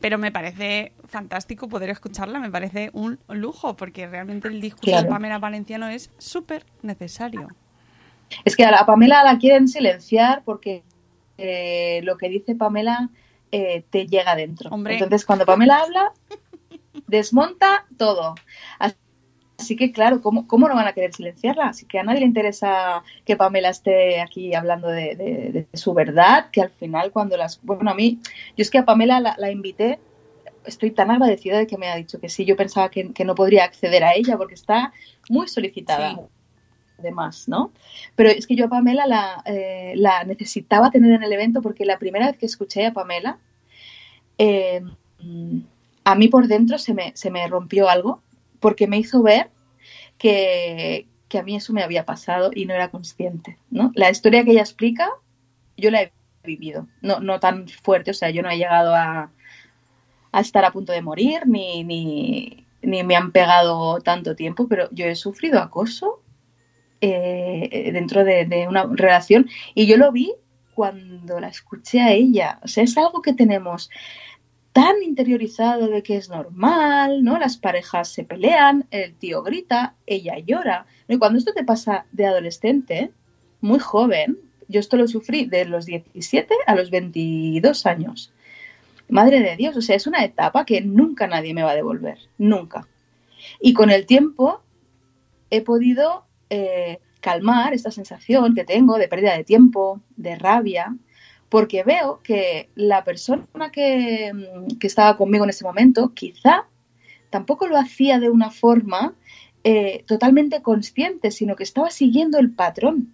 [0.00, 5.08] pero me parece fantástico poder escucharla, me parece un lujo, porque realmente el discurso de.
[5.08, 7.48] Pamela Valenciano es súper necesario.
[8.44, 10.82] Es que a, la, a Pamela la quieren silenciar porque
[11.38, 13.10] eh, lo que dice Pamela
[13.52, 14.70] eh, te llega dentro.
[14.70, 14.94] Hombre.
[14.94, 16.12] Entonces, cuando Pamela habla,
[17.06, 18.34] desmonta todo.
[18.78, 18.96] Así
[19.58, 21.68] Así que, claro, ¿cómo, ¿cómo no van a querer silenciarla?
[21.68, 25.94] Así que a nadie le interesa que Pamela esté aquí hablando de, de- de su
[25.94, 27.60] verdad, que al final cuando las...
[27.62, 28.18] Bueno, a mí,
[28.56, 29.98] yo es que a Pamela la, la invité,
[30.66, 33.34] estoy tan agradecida de que me ha dicho que sí, yo pensaba que, que no
[33.34, 34.92] podría acceder a ella porque está
[35.30, 36.10] muy solicitada.
[36.10, 36.20] Sí.
[36.98, 37.72] Además, ¿no?
[38.14, 41.84] Pero es que yo a Pamela la, eh, la necesitaba tener en el evento porque
[41.84, 43.38] la primera vez que escuché a Pamela,
[44.38, 44.82] eh,
[46.04, 48.22] a mí por dentro se me, se me rompió algo
[48.60, 49.50] porque me hizo ver
[50.18, 53.92] que, que a mí eso me había pasado y no era consciente, ¿no?
[53.94, 55.10] La historia que ella explica,
[55.76, 56.12] yo la he
[56.44, 59.30] vivido, no, no tan fuerte, o sea, yo no he llegado a,
[60.32, 64.88] a estar a punto de morir, ni, ni, ni me han pegado tanto tiempo, pero
[64.92, 66.22] yo he sufrido acoso
[67.00, 70.34] eh, dentro de, de una relación y yo lo vi
[70.74, 73.90] cuando la escuché a ella, o sea, es algo que tenemos
[74.76, 77.38] tan interiorizado de que es normal, ¿no?
[77.38, 80.84] Las parejas se pelean, el tío grita, ella llora.
[81.08, 83.10] Y cuando esto te pasa de adolescente,
[83.62, 84.36] muy joven,
[84.68, 88.34] yo esto lo sufrí de los 17 a los 22 años.
[89.08, 92.18] Madre de Dios, o sea, es una etapa que nunca nadie me va a devolver,
[92.36, 92.86] nunca.
[93.62, 94.60] Y con el tiempo
[95.48, 100.94] he podido eh, calmar esta sensación que tengo de pérdida de tiempo, de rabia,
[101.48, 106.66] porque veo que la persona que, mm, que estaba conmigo en ese momento quizá
[107.30, 109.14] tampoco lo hacía de una forma
[109.64, 113.12] eh, totalmente consciente, sino que estaba siguiendo el patrón,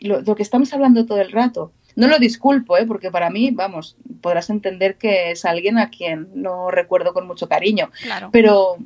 [0.00, 1.72] lo, lo que estamos hablando todo el rato.
[1.96, 2.86] No lo disculpo, ¿eh?
[2.86, 7.48] porque para mí, vamos, podrás entender que es alguien a quien no recuerdo con mucho
[7.48, 7.90] cariño.
[8.02, 8.28] Claro.
[8.32, 8.76] Pero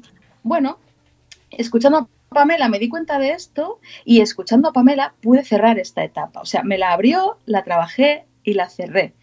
[0.44, 0.78] bueno,
[1.50, 6.04] escuchando a Pamela me di cuenta de esto y escuchando a Pamela pude cerrar esta
[6.04, 6.40] etapa.
[6.40, 9.14] O sea, me la abrió, la trabajé y la cerré.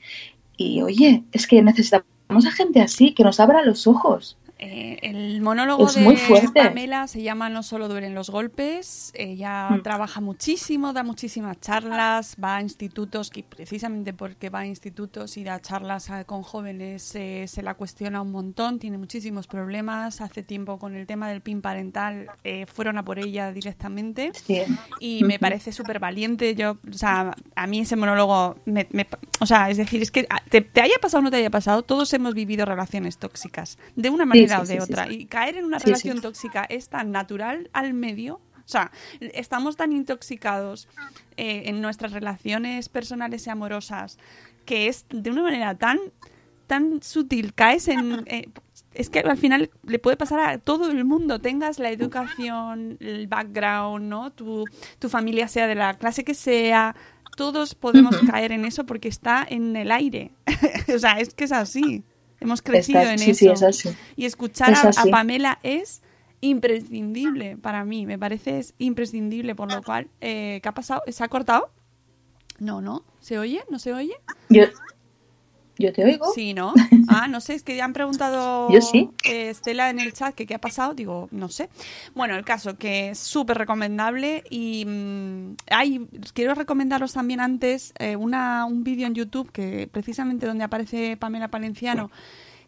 [0.55, 4.37] Y oye, es que necesitamos a gente así, que nos abra los ojos.
[4.59, 6.17] Eh, el monólogo Es de muy.
[6.53, 9.11] Pamela se llama No solo duelen los golpes.
[9.13, 9.83] Ella Mm.
[9.83, 15.43] trabaja muchísimo, da muchísimas charlas, va a institutos, que precisamente porque va a institutos y
[15.43, 20.21] da charlas a- con jóvenes eh, se la cuestiona un montón, tiene muchísimos problemas.
[20.21, 24.61] Hace tiempo con el tema del PIN parental eh, fueron a por ella directamente Sí.
[24.99, 26.55] y me parece súper valiente.
[26.55, 29.07] Yo, o sea, a mí ese monólogo, me, me-
[29.39, 31.51] o sea, es decir, es que a- te, te haya pasado o no te haya
[31.51, 35.11] pasado, todos hemos vivido relaciones tóxicas, de una manera sí, de sí, otra.
[35.11, 38.41] Y caer en una relación tóxica es tan natural al medio.
[38.55, 40.89] O sea, estamos tan intoxicados
[41.37, 44.17] eh, en nuestras relaciones personales y amorosas
[44.65, 45.97] que es de una manera tan,
[46.67, 48.23] tan sutil, caes en...
[48.27, 48.49] eh,
[48.93, 53.27] es que al final le puede pasar a todo el mundo, tengas la educación, el
[53.27, 54.31] background, ¿no?
[54.31, 54.65] Tu,
[54.97, 56.95] tu familia sea de la clase que sea,
[57.37, 60.31] todos podemos caer en eso porque está en el aire.
[60.93, 62.03] o sea, es que es así.
[62.39, 63.39] Hemos crecido en sí, eso.
[63.39, 63.89] sí, es así.
[64.15, 65.05] Y escuchar Es a.
[65.05, 66.01] Pamela es
[66.41, 71.01] imprescindible para mí, me parece es imprescindible, por lo cual, eh, ¿qué ha pasado?
[71.07, 71.71] ¿Se ha cortado?
[72.59, 73.63] No, no, ¿se oye?
[73.69, 74.15] ¿No se oye?
[74.49, 74.65] Yo,
[75.79, 76.31] yo te oigo.
[76.33, 76.73] Sí, ¿no?
[77.09, 79.09] Ah, no sé, es que ya han preguntado Yo sí.
[79.23, 81.69] eh, Estela en el chat que qué ha pasado, digo, no sé.
[82.15, 88.17] Bueno, el caso que es súper recomendable y mm, hay, quiero recomendaros también antes eh,
[88.17, 92.11] una, un vídeo en YouTube que precisamente donde aparece Pamela Palenciano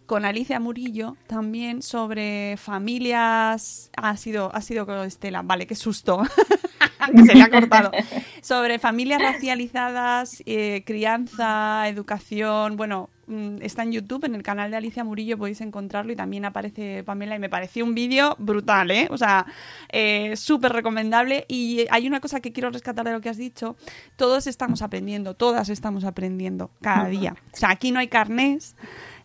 [0.05, 6.23] con Alicia Murillo también sobre familias ha sido ha sido con Estela vale qué susto
[7.15, 7.91] que se le ha cortado.
[8.41, 14.77] Sobre familias racializadas eh, crianza educación bueno mm, está en YouTube en el canal de
[14.77, 19.07] Alicia Murillo podéis encontrarlo y también aparece Pamela y me pareció un vídeo brutal eh
[19.09, 19.45] o sea
[19.89, 21.45] eh, súper recomendable.
[21.47, 23.75] Y hay una cosa que quiero rescatar de lo que has dicho
[24.15, 27.35] todos estamos aprendiendo todas estamos aprendiendo cada día.
[27.53, 28.75] O sea aquí no hay carnés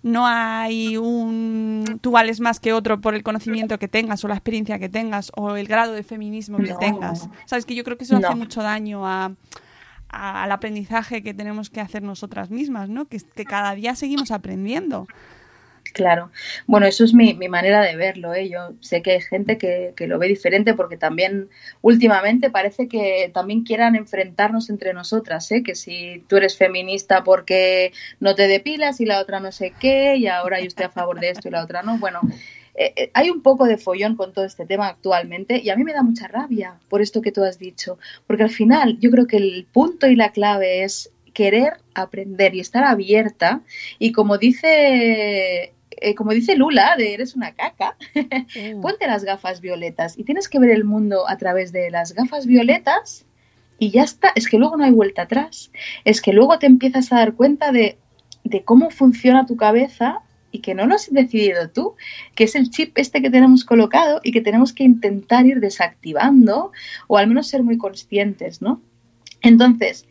[0.04, 4.34] no hay un tú vales más que otro por el conocimiento que tengas o la
[4.34, 6.76] experiencia que tengas o el grado de feminismo que No.
[6.78, 7.28] tengas.
[7.46, 9.32] Sabes que yo creo que eso hace mucho daño a,
[10.10, 13.06] a- al aprendizaje que tenemos que hacer nosotras mismas, ¿no?
[13.06, 15.06] Que, que cada día seguimos aprendiendo.
[15.92, 16.30] Claro.
[16.66, 18.34] Bueno, eso es mi, mi manera de verlo.
[18.34, 18.48] ¿eh?
[18.48, 21.48] Yo sé que hay gente que, que lo ve diferente porque también
[21.82, 25.50] últimamente parece que también quieran enfrentarnos entre nosotras.
[25.52, 25.62] ¿eh?
[25.62, 30.16] Que si tú eres feminista porque no te depilas y la otra no sé qué,
[30.16, 31.98] y ahora yo estoy a favor de esto y la otra no.
[31.98, 32.20] Bueno,
[32.74, 35.84] eh, eh, hay un poco de follón con todo este tema actualmente y a mí
[35.84, 37.98] me da mucha rabia por esto que tú has dicho.
[38.26, 42.60] Porque al final yo creo que el punto y la clave es querer aprender y
[42.60, 43.62] estar abierta
[43.98, 47.96] y como dice eh, como dice Lula de eres una caca
[48.82, 52.46] ponte las gafas violetas y tienes que ver el mundo a través de las gafas
[52.46, 53.26] violetas
[53.78, 54.32] y ya está.
[54.34, 55.70] Es que luego no hay vuelta atrás.
[56.04, 57.98] Es que luego te empiezas a dar cuenta de,
[58.44, 60.20] de cómo funciona tu cabeza
[60.50, 61.94] y que no lo has decidido tú,
[62.36, 66.70] que es el chip este que tenemos colocado y que tenemos que intentar ir desactivando
[67.08, 68.80] o al menos ser muy conscientes, ¿no?
[69.42, 70.06] Entonces,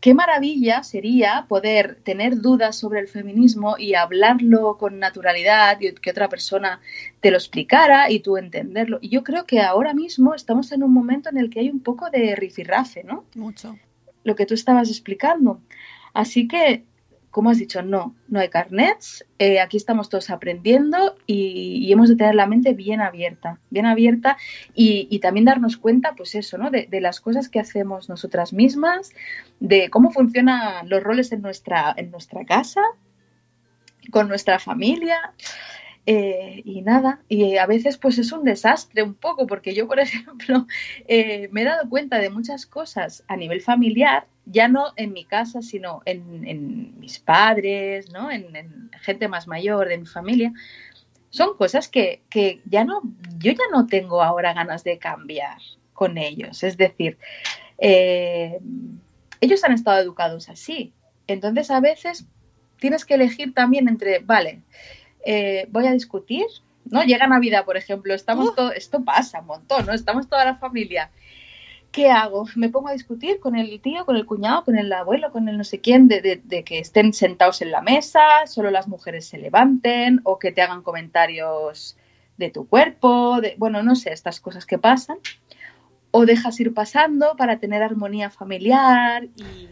[0.00, 6.10] qué maravilla sería poder tener dudas sobre el feminismo y hablarlo con naturalidad y que
[6.10, 6.80] otra persona
[7.20, 8.98] te lo explicara y tú entenderlo.
[9.00, 11.80] Y yo creo que ahora mismo estamos en un momento en el que hay un
[11.80, 13.24] poco de rifirrafe, ¿no?
[13.34, 13.76] Mucho.
[14.24, 15.60] Lo que tú estabas explicando.
[16.14, 16.84] Así que
[17.30, 22.16] como has dicho, no, no hay carnets, eh, aquí estamos todos aprendiendo y, hemos de
[22.16, 24.36] tener la mente bien abierta, bien abierta
[24.74, 26.70] y, también darnos cuenta, pues eso, ¿no?
[26.70, 29.12] De, las cosas que hacemos nosotras mismas,
[29.60, 32.82] de cómo funcionan los roles en nuestra, en nuestra casa,
[34.10, 35.34] con nuestra familia.
[36.10, 40.00] Eh, y nada, y a veces pues es un desastre un poco, porque yo, por
[40.00, 40.66] ejemplo,
[41.06, 45.26] eh, me he dado cuenta de muchas cosas a nivel familiar ya no en mi
[45.26, 48.30] casa, sino en, mis padres, ¿no?
[48.30, 50.54] En, gente más mayor de mi familia,
[51.28, 52.22] son cosas que,
[52.64, 53.02] ya no,
[53.36, 55.58] yo ya no tengo ahora ganas de cambiar
[55.92, 56.62] con ellos.
[56.62, 57.18] Es decir,
[57.76, 58.58] eh,
[59.42, 60.94] ellos han estado educados así.
[61.26, 62.24] Entonces a veces
[62.78, 64.62] tienes que elegir también entre, vale,
[65.24, 66.46] eh, voy a discutir,
[66.84, 67.02] ¿no?
[67.04, 69.92] Llega Navidad, por ejemplo, estamos todo, esto pasa un montón, ¿no?
[69.92, 71.10] Estamos toda la familia
[71.92, 72.46] ¿qué hago?
[72.54, 75.56] Me pongo a discutir con el tío, con el cuñado, con el abuelo, con el
[75.56, 80.20] no sé quién, de, que estén sentados en la mesa, solo las mujeres se levanten
[80.24, 81.96] o que te hagan comentarios
[82.36, 85.18] de tu cuerpo, de, bueno, no sé, estas cosas que pasan.
[86.10, 89.68] O dejas ir pasando para tener armonía familiar y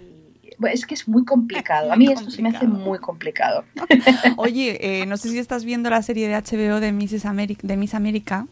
[0.71, 1.93] es que es muy complicado.
[1.93, 3.65] A mí esto se me hace muy complicado.
[4.37, 7.61] Oye, eh, no sé si estás viendo la serie de HBO de Miss América.
[7.67, 8.47] De Miss América.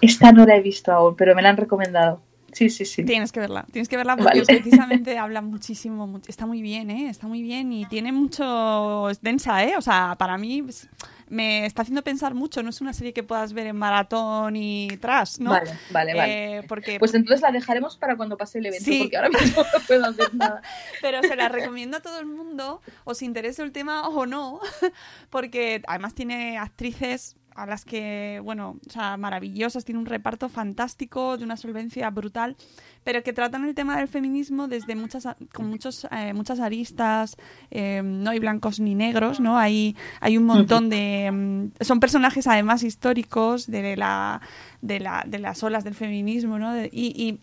[0.00, 2.22] Esta no la he visto aún, pero me la han recomendado.
[2.52, 3.04] Sí, sí, sí.
[3.04, 7.08] Tienes que verla, tienes que verla porque precisamente habla muchísimo, está muy bien, ¿eh?
[7.08, 9.74] Está muy bien y tiene mucho, es densa, ¿eh?
[9.76, 10.88] O sea, para mí pues,
[11.30, 14.88] me está haciendo pensar mucho, no es una serie que puedas ver en maratón y
[15.00, 15.50] tras, ¿no?
[15.50, 16.58] Vale, vale, vale.
[16.58, 16.98] Eh, porque...
[16.98, 20.34] Pues entonces la dejaremos para cuando pase el evento, porque ahora mismo no puedo hacer
[20.34, 20.60] nada.
[21.00, 24.60] Pero se la recomiendo a todo el mundo, os interese el tema o no,
[25.30, 31.36] porque además tiene actrices a las que, bueno, o sea, maravillosas, tiene un reparto fantástico,
[31.36, 32.56] de una solvencia brutal,
[33.04, 37.36] pero que tratan el tema del feminismo desde muchas, con muchos, eh, muchas aristas,
[37.70, 39.58] eh, no hay blancos ni negros, ¿no?
[39.58, 41.30] Hay, hay un montón de...
[41.30, 44.40] Mm, son personajes además históricos de, la,
[44.80, 46.76] de, la, de las olas del feminismo, ¿no?
[46.84, 47.40] y, y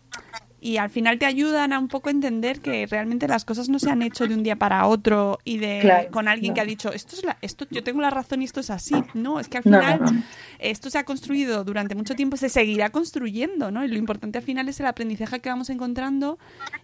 [0.60, 3.90] y al final te ayudan a un poco entender que realmente las cosas no se
[3.90, 7.14] han hecho de un día para otro y de con alguien que ha dicho esto
[7.14, 9.62] es la, esto yo tengo la razón y esto es así no es que al
[9.62, 10.24] final
[10.58, 14.44] esto se ha construido durante mucho tiempo se seguirá construyendo no y lo importante al
[14.44, 16.38] final es el aprendizaje que vamos encontrando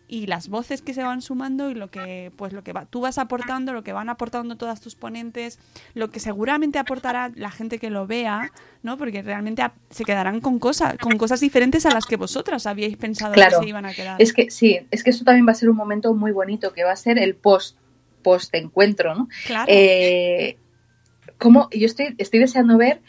[0.06, 3.00] y las voces que se van sumando y lo que pues lo que va, tú
[3.00, 5.58] vas aportando lo que van aportando todas tus ponentes
[5.94, 8.52] lo que seguramente aportará la gente que lo vea
[8.82, 12.96] no porque realmente se quedarán con cosas con cosas diferentes a las que vosotras habíais
[12.96, 13.63] pensado claro.
[13.64, 14.22] Se iban a quedar.
[14.22, 16.84] Es que sí es que eso también va a ser un momento muy bonito que
[16.84, 17.76] va a ser el post
[18.22, 19.66] post encuentro no claro.
[19.68, 20.56] Eh,
[21.38, 23.00] como yo estoy estoy deseando ver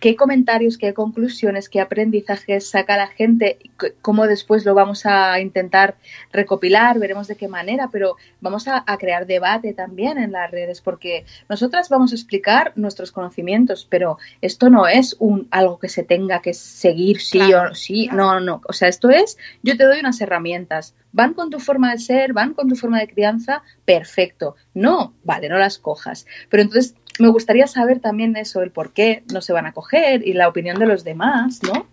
[0.00, 3.58] qué comentarios, qué conclusiones, qué aprendizajes saca la gente,
[4.00, 5.96] cómo después lo vamos a intentar
[6.32, 11.24] recopilar, veremos de qué manera, pero vamos a, crear debate también en las redes, porque
[11.48, 16.40] nosotras vamos a explicar nuestros conocimientos, pero esto no es un algo que se tenga
[16.40, 20.20] que seguir sí o sí, no, no, o sea, esto es, yo te doy unas
[20.20, 25.14] herramientas, van con tu forma de ser, van con tu forma de crianza, perfecto, no,
[25.24, 29.40] vale, no las cojas, pero entonces me gustaría saber también eso, el por qué no
[29.40, 31.86] se van a coger y la opinión de los demás, ¿no?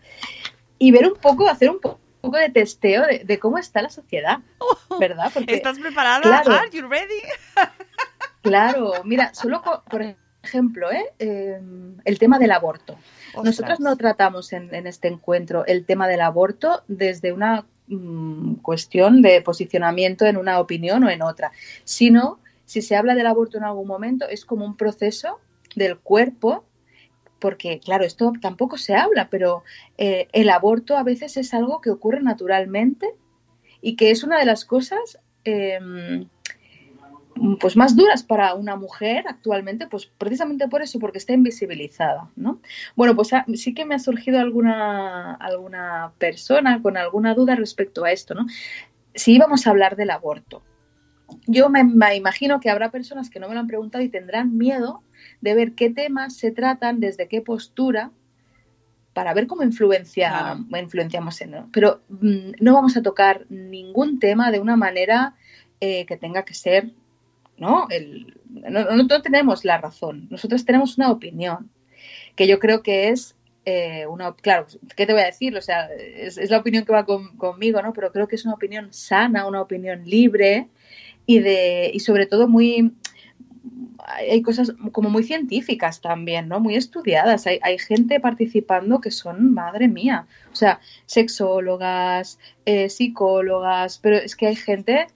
[0.79, 1.99] Y ver un poco, hacer un poco
[2.37, 4.39] de testeo de, cómo está la sociedad,
[4.99, 5.31] ¿verdad?
[5.47, 6.21] ¿Estás preparada?
[6.21, 7.21] Claro, ¿Are you ready?
[8.41, 10.03] claro, mira, solo por
[10.43, 11.05] ejemplo, ¿eh?
[11.19, 12.97] Em, el tema del aborto.
[13.43, 19.41] Nosotros no tratamos en, este encuentro el tema del aborto desde una mm, cuestión de
[19.41, 21.51] posicionamiento en una opinión o en otra,
[21.83, 25.39] sino si se habla del aborto en algún momento, es como un proceso
[25.75, 26.65] del cuerpo,
[27.39, 29.63] porque claro, esto tampoco se habla, pero
[29.97, 33.15] eh, el aborto a veces es algo que ocurre naturalmente
[33.81, 36.27] y que es una de las cosas em,
[37.61, 42.59] pues más duras para una mujer actualmente, pues precisamente por eso, porque está invisibilizada, ¿no?
[42.97, 48.03] Bueno, pues ah, sí que me ha surgido alguna, alguna persona con alguna duda respecto
[48.03, 48.45] a esto, ¿no?
[49.15, 50.63] Si íbamos a hablar del aborto,
[51.47, 51.81] yo me,
[52.15, 55.01] imagino que habrá personas que no me lo han preguntado y tendrán miedo
[55.41, 58.11] de ver qué temas se tratan, desde qué postura,
[59.13, 61.65] para ver cómo influencia, influenciamos en.
[61.71, 65.35] Pero mm, no vamos a tocar ningún tema de una manera
[65.79, 66.91] eh, que tenga que ser
[67.57, 67.87] ¿no?
[67.89, 71.69] El, no, no tenemos la razón, nosotros tenemos una opinión,
[72.35, 73.35] que yo creo que es
[73.65, 75.55] eh, una, claro, ¿qué te voy a decir?
[75.57, 77.91] O sea, es, la opinión que va conmigo, ¿no?
[77.93, 80.69] Pero creo que es una opinión sana, una opinión libre
[81.27, 82.93] y de, y sobre todo muy,
[83.99, 86.59] hay cosas como muy científicas también, ¿no?
[86.59, 87.45] Muy estudiadas.
[87.45, 94.35] Hay, hay gente participando que son, madre mía, o sea, sexólogas, eh, psicólogas, pero es
[94.35, 95.07] que hay gente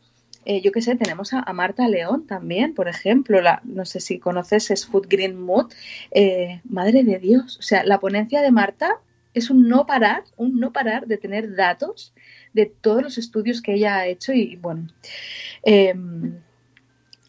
[0.43, 4.18] eh, yo qué sé, tenemos a, Marta León también, por ejemplo, la, no sé si
[4.18, 5.72] conoces, es Food Green Mood.
[6.09, 8.95] Eh, madre de Dios, o sea, la ponencia de Marta
[9.34, 12.14] es un no parar, un no parar de tener datos
[12.54, 14.88] de todos los estudios que ella ha hecho y bueno.
[15.64, 16.39] Em,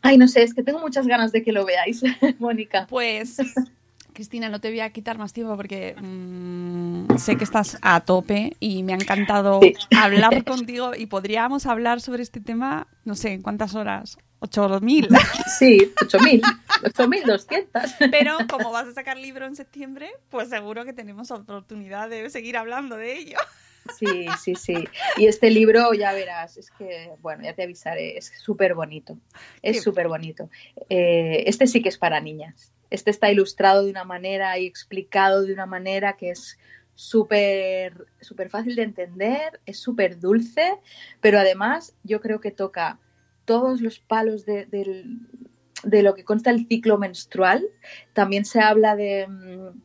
[0.03, 2.03] ay, no sé, es que tengo muchas ganas de que lo veáis,
[2.39, 2.87] Mónica.
[2.89, 3.39] Pues
[4.13, 8.57] Cristina, no te voy a quitar más tiempo porque mm, sé que estás a tope
[8.61, 9.61] y me ha encantado
[9.97, 14.19] hablar contigo y podríamos hablar sobre este tema, no sé, ¿en cuántas horas?
[14.41, 15.09] ¿8.000?
[15.59, 16.43] Sí, 8.000,
[16.83, 18.11] 8.200.
[18.11, 22.57] Pero como vas a sacar libro en septiembre, pues seguro que tenemos oportunidad de seguir
[22.57, 23.39] hablando de ello.
[23.99, 24.85] Sí, sí, sí.
[25.17, 29.19] Y este libro, ya verás, es que, bueno, ya te avisaré, es súper bonito.
[29.63, 30.49] Es súper bonito.
[30.89, 32.73] Eh, este sí que es para niñas.
[32.91, 36.59] Este está ilustrado de una manera y explicado de una manera que es
[36.95, 40.75] súper súper fácil de entender, es súper dulce,
[41.21, 43.01] pero además yo creo que toca
[43.45, 47.67] todos los palos de, de, lo que consta el ciclo menstrual.
[48.13, 49.81] También se habla de, mm,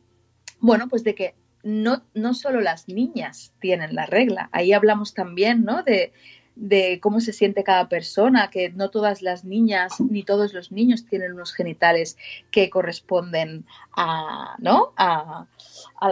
[0.60, 1.34] bueno, pues de que
[1.68, 5.82] no, no solo las niñas tienen la regla, ahí hablamos también, ¿no?
[5.82, 6.14] De,
[6.56, 11.04] de cómo se siente cada persona, que no todas las niñas ni todos los niños
[11.04, 12.16] tienen unos genitales
[12.50, 14.94] que corresponden a, ¿no?
[14.96, 15.46] A,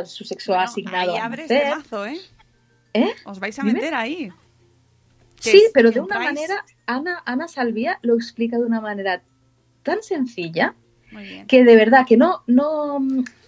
[0.05, 1.15] su sexo asignado.
[1.15, 2.21] Ahí abres de mazo, ¿eh?
[2.93, 3.15] ¿eh?
[3.25, 4.31] Os vais a meter ahí.
[5.41, 9.23] Sí, pero de una manera, Ana, Ana Salvía lo explica de una manera
[9.83, 10.75] tan sencilla
[11.49, 12.99] que de verdad que no, no,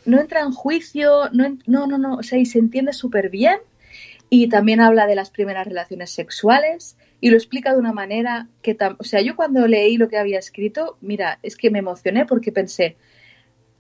[0.09, 3.59] no entra en juicio, no, no, no, no, o sea, y se entiende súper bien
[4.31, 8.77] y también habla de las primeras relaciones sexuales y lo explica de una manera que,
[8.99, 12.53] o sea, yo cuando leí lo que había escrito, mira, es que me emocioné porque
[12.53, 12.97] pensé,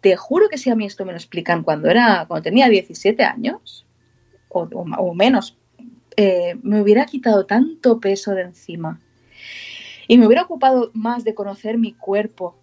[0.02, 3.22] te juro que si a mí esto me lo explican cuando era, cuando tenía 17
[3.24, 3.86] años
[4.50, 5.56] o, menos,
[6.16, 9.00] eh, me hubiera quitado tanto peso de encima.
[10.08, 12.57] Y me hubiera ocupado más de conocer mi cuerpo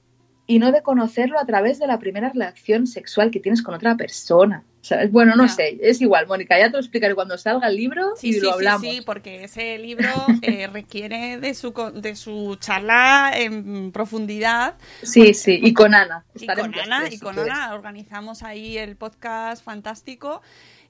[0.48, 3.96] y no de conocerlo a través de la primera relación sexual que tienes con otra
[3.96, 4.64] persona.
[5.10, 8.40] Bueno, no, sé, es igual, Mónica, ya te lo explicaré cuando salga el libro y
[8.40, 8.82] lo hablamos.
[8.82, 10.10] Sí, sí, porque ese libro
[10.44, 14.76] eh, requiere de su, de su charla en profundidad.
[15.02, 16.24] Sí, sí, y con Ana.
[16.36, 20.42] Y con Ana, y con Ana organizamos ahí el podcast fantástico.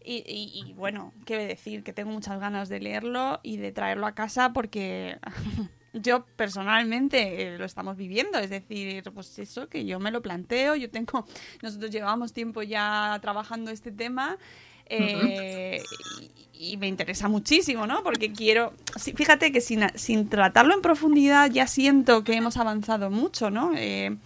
[0.08, 4.14] Y, y, bueno, qué decir, que tengo muchas ganas de leerlo y de traerlo a
[4.14, 5.18] casa porque
[5.96, 10.76] yo personalmente eh, lo estamos viviendo, es decir, pues eso que yo me lo planteo,
[10.76, 11.26] yo tengo,
[11.64, 14.38] nosotros llevamos tiempo ya trabajando este tema
[14.88, 15.82] eh,
[16.54, 18.04] y, me interesa muchísimo, ¿no?
[18.04, 18.74] Porque quiero,
[19.16, 23.72] fíjate que sin, sin, tratarlo en profundidad ya siento que hemos avanzado mucho, ¿no?
[23.76, 24.18] Eh,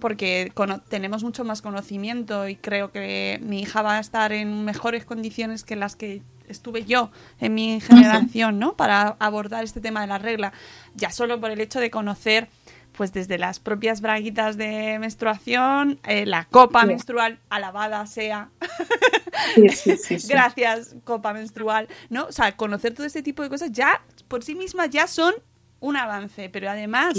[0.00, 0.52] porque
[0.88, 5.64] tenemos mucho más conocimiento y creo que mi hija va a estar en mejores condiciones
[5.64, 8.74] que las que estuve yo en mi generación, ¿no?
[8.74, 10.52] Para abordar este tema de la regla,
[10.94, 12.48] ya solo por el hecho de conocer
[12.98, 18.50] pues desde las propias braguitas de menstruación, eh, la copa menstrual, alabada sea.
[20.28, 22.26] Gracias, copa menstrual, ¿no?
[22.26, 25.34] O sea, conocer todo este tipo de cosas ya por sí mismas ya son
[25.80, 27.18] un avance, pero además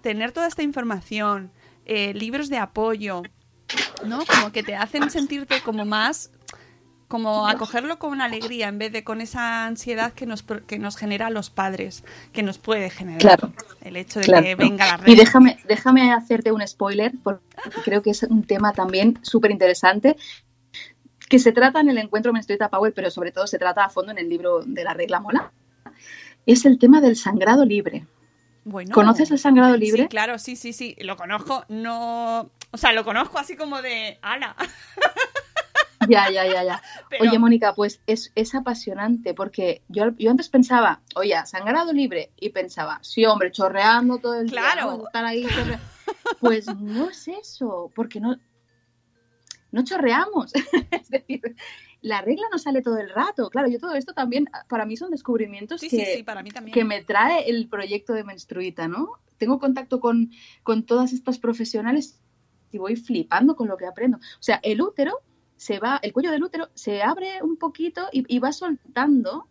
[0.00, 1.50] tener toda esta información,
[1.84, 3.22] eh, libros de apoyo,
[4.04, 4.24] ¿no?
[4.24, 6.30] Como que te hacen sentirte como más
[7.08, 11.30] como acogerlo con alegría en vez de con esa ansiedad que nos, que nos genera
[11.30, 13.50] los padres, que nos puede generar
[13.80, 15.08] el hecho de que venga la red.
[15.08, 17.42] Y déjame, déjame hacerte un spoiler, porque
[17.82, 20.16] creo que es un tema también súper interesante,
[21.28, 24.12] que se trata en el encuentro Menstruita Power, pero sobre todo se trata a fondo
[24.12, 25.52] en el libro de la regla mola,
[26.46, 28.06] es el tema del sangrado libre.
[28.64, 30.02] Bueno, ¿Conoces el sangrado libre?
[30.02, 34.18] Sí, claro, sí, sí, sí, lo conozco, no, o sea, lo conozco así como de,
[34.22, 34.54] ala.
[36.08, 36.82] Ya, ya, ya, ya.
[37.20, 42.50] Oye, Mónica, pues es, es apasionante porque yo, yo antes pensaba, oye, sangrado libre, y
[42.50, 45.08] pensaba, sí, hombre, chorreando todo el claro.
[45.32, 45.80] día.
[46.40, 48.38] Pues no es eso, porque no,
[49.70, 50.52] no chorreamos.
[50.90, 51.56] es decir,
[52.00, 53.50] la regla no sale todo el rato.
[53.50, 56.74] Claro, yo todo esto también, para mí son descubrimientos que, para mí también.
[56.74, 59.12] que me trae el proyecto de Menstruita, ¿no?
[59.36, 60.30] Tengo contacto con,
[60.62, 62.20] con todas estas profesionales
[62.70, 64.18] y voy flipando con lo que aprendo.
[64.18, 65.20] O sea, el útero
[65.56, 69.48] se va, el cuello del útero se abre un poquito y, va soltando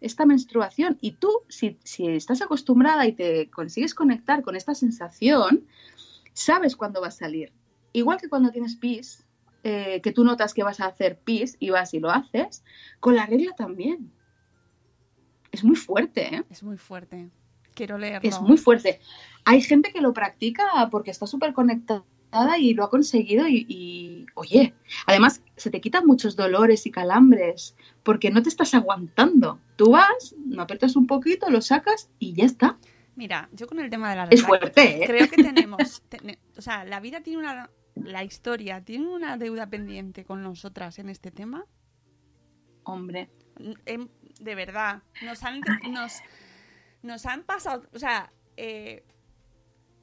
[0.00, 0.98] esta menstruación.
[1.00, 5.66] Y tú, si, si estás acostumbrada y te consigues conectar con esta sensación,
[6.32, 7.52] sabes cuándo va a salir.
[7.92, 9.26] Igual que cuando tienes pis,
[9.62, 12.64] eh, que tú notas que vas a hacer pis y vas y lo haces,
[13.00, 14.12] con la regla también.
[15.52, 16.44] Es muy fuerte, ¿eh?
[16.50, 17.28] Es muy fuerte.
[17.74, 18.28] Quiero leerlo.
[18.28, 19.00] Es muy fuerte.
[19.44, 22.04] Hay gente que lo practica porque está súper conectada
[22.58, 24.74] y lo ha conseguido y, y, oye,
[25.06, 29.58] además se te quitan muchos dolores y calambres porque no te estás aguantando.
[29.76, 32.78] Tú vas, no apretas un poquito, lo sacas y ya está.
[33.16, 35.06] Mira, yo con el tema de la Es regla, fuerte, ¿eh?
[35.06, 37.68] creo que tenemos, tene- o sea, la vida tiene una,
[38.04, 41.64] la historia tiene una deuda pendiente con nosotras en este tema.
[42.84, 43.30] Hombre,
[43.84, 44.08] Em,
[44.40, 46.20] de verdad, nos han, nos,
[47.02, 49.04] nos han pasado, o sea, eh,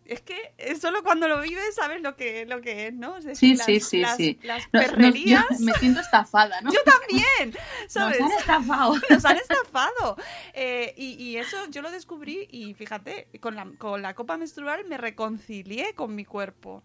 [0.06, 0.36] es que
[0.80, 3.18] solo cuando lo vives sabes lo que, lo que es, ¿no?
[3.18, 4.40] Es Sí, decir, sí, las, sí, las- sí.
[4.44, 5.44] las perrerías.
[5.60, 6.72] yo me siento estafada, ¿no?
[6.72, 8.20] Yo también, ¿sabes?
[8.20, 8.94] Nos han estafado.
[9.10, 10.18] Nos han estafado.
[10.54, 14.86] Eh, y, y eso yo lo descubrí y fíjate, con la, con la copa menstrual
[14.86, 16.84] me reconcilié con mi cuerpo.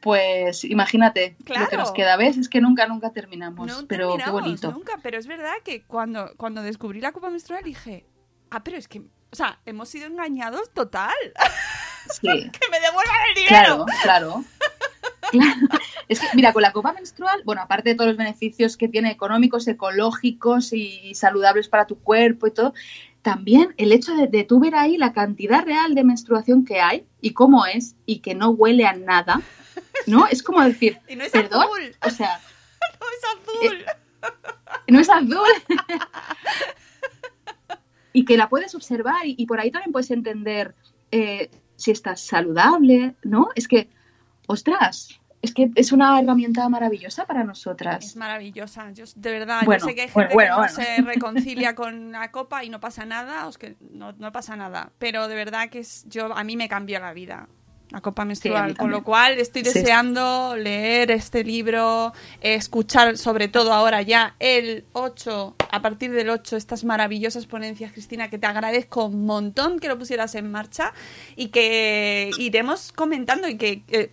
[0.00, 2.16] Pues imagínate lo que nos queda.
[2.16, 2.36] ¿Ves?
[2.36, 3.66] Es que nunca, nunca terminamos.
[3.66, 4.70] No pero qué bonito.
[4.72, 8.06] nunca, pero es verdad que cuando, cuando descubrí la copa menstrual dije,
[8.50, 11.14] ah, pero es que, o sea, hemos sido engañados total.
[12.10, 13.84] Sí, que me devuelvan el dinero.
[13.84, 14.44] claro, claro.
[15.30, 15.68] Claro.
[16.08, 19.10] Es que, mira, con la copa menstrual, bueno, aparte de todos los beneficios que tiene
[19.10, 22.72] económicos, ecológicos y saludables para tu cuerpo y todo,
[23.22, 27.06] también el hecho de, de tú ver ahí la cantidad real de menstruación que hay
[27.20, 29.42] y cómo es y que no huele a nada,
[30.06, 30.26] ¿no?
[30.26, 32.40] Es como decir, Y no es perdón, azul, o sea,
[33.00, 33.84] no es azul.
[34.88, 35.78] no es azul.
[38.12, 40.74] y que la puedes observar y, y por ahí también puedes entender
[41.10, 43.48] eh, si estás saludable, ¿no?
[43.54, 43.88] Es que,
[44.46, 48.04] ostras, es que es una herramienta maravillosa para nosotras.
[48.04, 48.90] Es maravillosa.
[48.92, 52.12] Yo, de verdad, Bueno, yo sé que hay gente bueno, que no se reconcilia con
[52.12, 54.92] la copa y no pasa nada, o es que no, no pasa nada.
[54.98, 57.48] Pero de verdad que es, yo a mí me cambió la vida.
[57.90, 59.72] La copa menstrual, con lo cual estoy sí.
[59.72, 62.12] deseando leer este libro,
[62.42, 68.28] escuchar sobre todo ahora ya el 8, a partir del 8, estas maravillosas ponencias, Cristina,
[68.28, 70.92] que te agradezco un montón que lo pusieras en marcha
[71.34, 74.10] y que iremos comentando y que eh,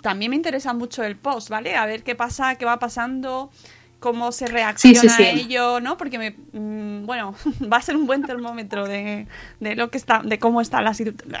[0.00, 1.76] también me interesa mucho el post, ¿vale?
[1.76, 3.50] A ver qué pasa, qué va pasando,
[4.02, 5.22] cómo se reacciona Sí, sí, sí.
[5.22, 5.96] a ello, ¿no?
[5.96, 7.34] Porque me, mm, bueno,
[7.72, 9.26] va a ser un buen termómetro de,
[9.60, 10.94] de lo que está, de cómo está la,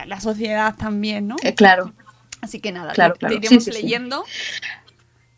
[0.06, 1.36] la- sociedad también, ¿no?
[1.42, 1.92] Eh, claro,
[2.40, 3.38] Así que nada, Claro, claro.
[3.38, 4.24] te iremos leyendo.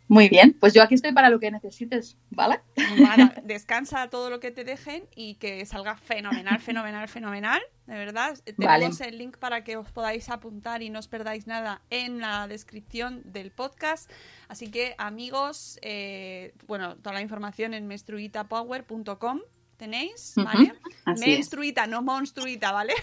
[0.07, 0.55] Muy bien.
[0.59, 2.59] Pues yo aquí estoy para lo que necesites, ¿vale?
[3.43, 7.61] Descansa todo lo que te dejen y que salga fenomenal, fenomenal, fenomenal.
[7.87, 9.09] De verdad, tenemos Vale.
[9.09, 13.21] el link para que os podáis apuntar y no os perdáis nada en la descripción
[13.25, 14.11] del podcast.
[14.47, 19.41] Así que, amigos, eh, bueno, toda la información en menstruitapower.com
[19.77, 20.73] tenéis, ¿vale?
[21.07, 21.19] es.
[21.19, 22.93] Menstruita, no monstruita, ¿vale?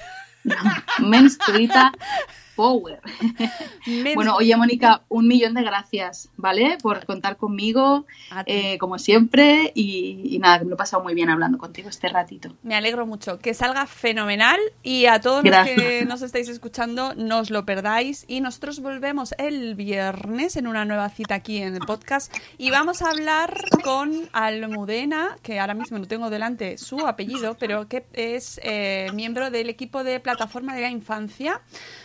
[0.99, 1.93] Menstruita
[2.57, 3.01] Power.
[4.15, 6.79] Bueno, oye, Mónica, un millón de gracias, ¿vale?
[6.83, 8.07] Por contar conmigo,
[8.47, 9.73] eh, como siempre.
[9.75, 12.55] Y, y nada, que me lo he pasado muy bien hablando contigo este ratito.
[12.63, 13.39] Me alegro mucho.
[13.39, 15.77] Que salga fenomenal y a todos Gracias.
[15.77, 18.25] los que nos estáis escuchando, no os lo perdáis.
[18.29, 23.03] Y nosotros volvemos el viernes en una nueva cita aquí en el podcast y vamos
[23.03, 28.61] a hablar con Almudena, que ahora mismo no tengo delante su apellido, pero que es
[28.63, 31.61] eh, miembro del equipo de plataforma de la infancia,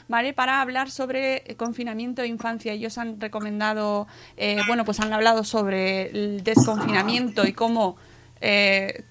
[0.07, 0.33] ¿vale?
[0.37, 2.71] Para hablar sobre confinamiento de infancia.
[2.71, 4.05] Ellos han recomendado,
[4.37, 7.97] eh, bueno, pues han hablado sobre el desconfinamiento y cómo
[8.39, 9.03] eh,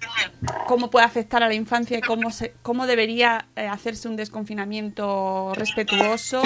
[0.68, 5.52] cómo puede afectar a la infancia y cómo, se, cómo debería eh, hacerse un desconfinamiento
[5.54, 6.42] respetuoso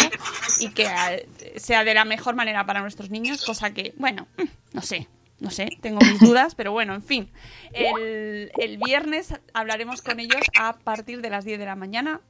[0.60, 4.44] y que eh, sea de la mejor manera para nuestros niños, cosa que, bueno, mm,
[4.72, 5.08] no sé,
[5.40, 7.30] no sé, tengo mis dudas, pero bueno, en fin.
[7.72, 12.20] El, el viernes hablaremos con ellos a partir de las 10 de la mañana,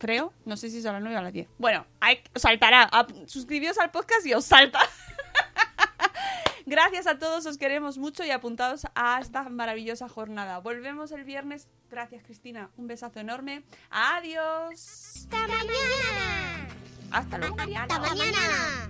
[0.00, 1.46] creo, no sé si es a las 9 o a las 10.
[1.58, 4.80] Bueno, hay, saltará, a- suscribíos al podcast y os salta.
[6.66, 10.58] Gracias a todos, os queremos mucho y apuntados a esta maravillosa jornada.
[10.58, 11.68] Volvemos el viernes.
[11.90, 12.70] Gracias, Cristina.
[12.76, 13.62] Un besazo enorme.
[13.90, 15.16] Adiós.
[15.16, 16.68] ¡Hasta mañana!
[17.10, 17.56] Hasta luego.
[17.58, 18.89] ¡Hasta mañana!